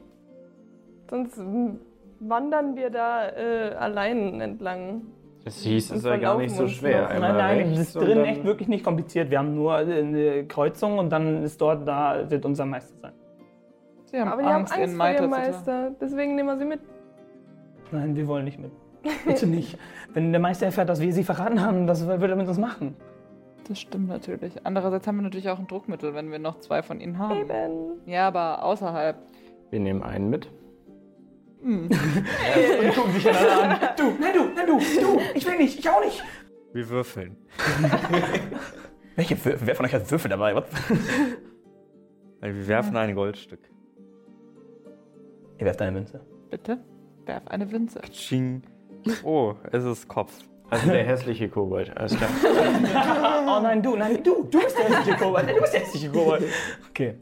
[1.08, 1.76] Sonst mm,
[2.20, 5.02] wandern wir da äh, allein entlang.
[5.44, 7.08] Das hieß, es sei gar nicht so schwer.
[7.08, 9.30] Nein, nein, rechts das ist drin echt wirklich nicht kompliziert.
[9.30, 13.12] Wir haben nur eine Kreuzung und dann ist dort, da wird unser Meister sein.
[14.06, 15.90] Sie haben Aber die haben Angst, Angst vor ihrem Meister.
[16.00, 16.80] Deswegen nehmen wir sie mit.
[17.92, 18.72] Nein, wir wollen nicht mit.
[19.26, 19.78] Bitte nicht.
[20.12, 22.96] Wenn der Meister erfährt, dass wir sie verraten haben, was wird er mit uns machen?
[23.68, 24.54] Das stimmt natürlich.
[24.64, 27.40] Andererseits haben wir natürlich auch ein Druckmittel, wenn wir noch zwei von ihnen haben.
[27.40, 28.00] Eben.
[28.06, 29.16] Ja, aber außerhalb.
[29.70, 30.50] Wir nehmen einen mit.
[31.62, 33.96] Und die gucken sich einander an.
[33.96, 36.22] Du, nein, du, nein, du, du, ich will nicht, ich auch nicht.
[36.72, 37.36] Wir würfeln.
[39.16, 39.66] Welche Würfel?
[39.66, 40.54] Wer von euch hat Würfel dabei?
[42.40, 43.60] Wir werfen ein Goldstück.
[45.58, 46.20] Ihr werft eine Münze.
[46.50, 46.78] Bitte?
[47.26, 48.00] Werf eine Winze.
[48.12, 48.62] Ching.
[49.24, 50.32] Oh, es ist Kopf.
[50.70, 51.96] Also der hässliche Kobold.
[51.96, 52.30] Alles klar.
[53.48, 55.46] Oh nein, du, nein, du, du bist der hässliche Kobold.
[55.46, 56.44] Nein, du bist der hässliche Kobold.
[56.90, 57.14] Okay.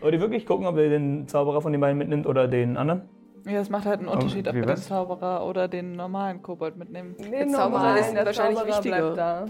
[0.00, 3.08] Wollt ihr wirklich gucken, ob ihr den Zauberer von den beiden mitnimmt oder den anderen?
[3.46, 4.76] Ja, es macht halt einen Unterschied, ob wie wir den?
[4.76, 7.14] Zauberer oder den normalen Kobold mitnehmen.
[7.18, 8.96] Nee, Zauberer normal, ist der wahrscheinlich Zauberer wichtiger.
[9.14, 9.46] bleibt da.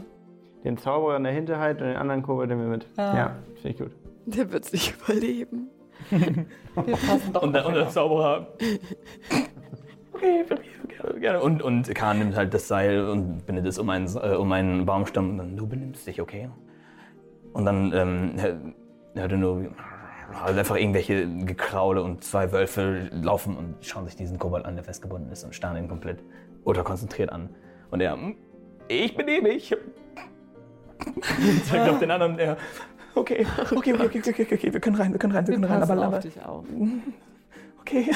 [0.65, 2.87] Den Zauberer in der Hinterhalt und den anderen Kobold nehmen wir mit.
[2.97, 3.17] Ja.
[3.17, 3.91] Ja, finde ich gut.
[4.27, 5.69] Der wird sich überleben.
[6.11, 7.89] Wir passen doch Und der, und der.
[7.89, 8.47] Zauberer.
[10.13, 10.45] Okay,
[10.89, 11.41] gerne, gerne.
[11.41, 14.85] Und, und Kahn nimmt halt das Seil und bindet es um einen, äh, um einen
[14.85, 16.51] Baumstamm und dann, du benimmst dich, okay?
[17.55, 18.33] Und dann ähm,
[19.15, 19.65] hört er nur
[20.45, 24.85] also einfach irgendwelche Gekraule und zwei Wölfe laufen und schauen sich diesen Kobold an, der
[24.85, 26.23] festgebunden ist und starren ihn komplett
[26.65, 27.51] ultrakonzentriert an.
[27.91, 28.37] Und er, "Hm,
[28.89, 29.75] ich benehme mich.
[31.65, 32.57] Zeigt auf den anderen, der,
[33.15, 35.73] okay, okay, okay, okay, okay, okay, wir können rein, wir können rein, wir Wir können
[35.73, 36.65] rein, aber, auf aber dich auf.
[37.81, 38.11] okay.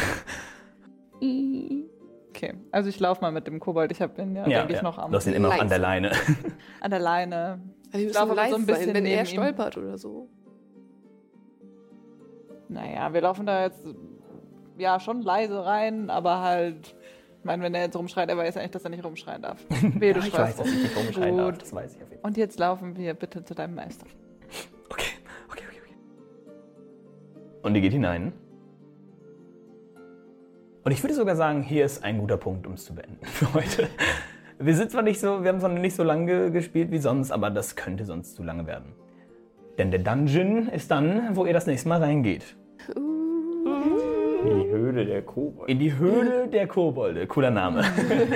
[2.31, 3.93] Okay, also ich laufe mal mit dem Kobold.
[3.93, 4.83] Ich habe ihn ja, Ja, denke ich, ja.
[4.83, 6.11] noch am, Du hast ihn immer noch an der Leine.
[6.81, 7.61] an der Leine.
[7.93, 9.33] Aber wir Ich laufe so leise ein bisschen sein, wenn er neben ihm.
[9.33, 10.29] stolpert oder so.
[12.69, 13.87] Naja, wir laufen da jetzt
[14.79, 16.97] ja schon leise rein, aber halt.
[17.39, 19.63] Ich meine, wenn er jetzt rumschreit, er weiß eigentlich, dass er nicht rumschreien darf.
[19.69, 21.53] Wehe, du Ja, ich weiß, dass ich nicht rumschreien darf.
[21.53, 21.63] Gut.
[21.63, 22.31] Das weiß ich auf jeden Fall.
[22.31, 24.07] Und jetzt laufen wir bitte zu deinem Meister.
[24.89, 25.05] Okay,
[25.51, 26.53] okay, okay, okay.
[27.63, 28.33] Und ihr geht hinein.
[30.85, 33.53] Und ich würde sogar sagen, hier ist ein guter Punkt, um es zu beenden für
[33.53, 33.89] heute.
[34.59, 37.51] Wir sind zwar nicht so, wir haben zwar nicht so lange gespielt wie sonst, aber
[37.51, 38.95] das könnte sonst zu lange werden.
[39.79, 42.57] Denn der Dungeon ist dann, wo ihr das nächste Mal reingeht.
[44.45, 45.73] In die Höhle der Kobolde.
[45.73, 47.27] In die Höhle der Kobolde.
[47.27, 47.83] Cooler Name.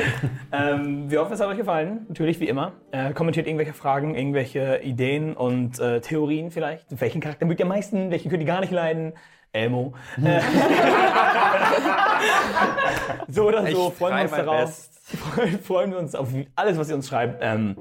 [0.52, 2.06] ähm, wir hoffen, es hat euch gefallen.
[2.08, 2.72] Natürlich, wie immer.
[2.90, 6.86] Äh, kommentiert irgendwelche Fragen, irgendwelche Ideen und äh, Theorien vielleicht.
[7.00, 8.10] Welchen Charakter mögt ihr am meisten?
[8.10, 9.12] Welchen könnt ihr gar nicht leiden?
[9.52, 9.94] Elmo.
[10.22, 10.40] Äh,
[13.28, 14.88] so oder so, freuen wir uns darauf.
[15.62, 17.38] Freuen wir uns auf alles, was ihr uns schreibt.
[17.42, 17.76] Ähm,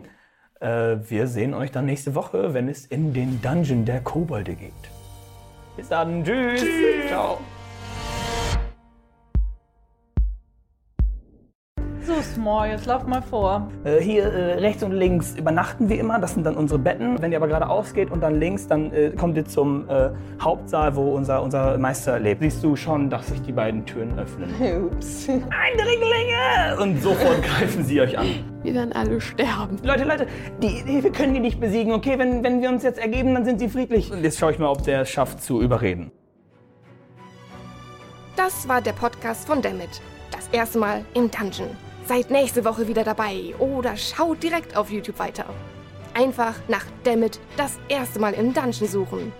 [0.59, 4.73] äh, wir sehen euch dann nächste Woche, wenn es in den Dungeon der Kobolde geht.
[5.75, 6.23] Bis dann.
[6.23, 6.63] Tschüss.
[7.07, 7.39] Ciao.
[12.47, 13.69] Small, jetzt lauf mal vor.
[13.83, 16.17] Äh, hier äh, rechts und links übernachten wir immer.
[16.17, 17.21] Das sind dann unsere Betten.
[17.21, 20.95] Wenn ihr aber gerade ausgeht und dann links, dann äh, kommt ihr zum äh, Hauptsaal,
[20.95, 22.41] wo unser, unser Meister lebt.
[22.41, 24.49] Siehst du schon, dass sich die beiden Türen öffnen.
[24.85, 25.27] Ups.
[25.27, 26.81] Eindringlinge!
[26.81, 28.27] Und sofort greifen sie euch an.
[28.63, 29.77] Wir werden alle sterben.
[29.83, 30.27] Leute, Leute,
[30.63, 32.17] die, die, wir können die nicht besiegen, okay?
[32.17, 34.09] Wenn, wenn wir uns jetzt ergeben, dann sind sie friedlich.
[34.09, 36.11] Und jetzt schaue ich mal, ob der es schafft zu überreden.
[38.37, 40.01] Das war der Podcast von Dammit.
[40.31, 41.86] Das erste Mal im Dungeon.
[42.07, 45.43] Seid nächste Woche wieder dabei oder schaut direkt auf YouTube weiter.
[46.13, 49.33] Einfach nach Dammit das erste Mal im Dungeon suchen.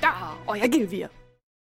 [0.00, 1.10] Da, euer Gilvir.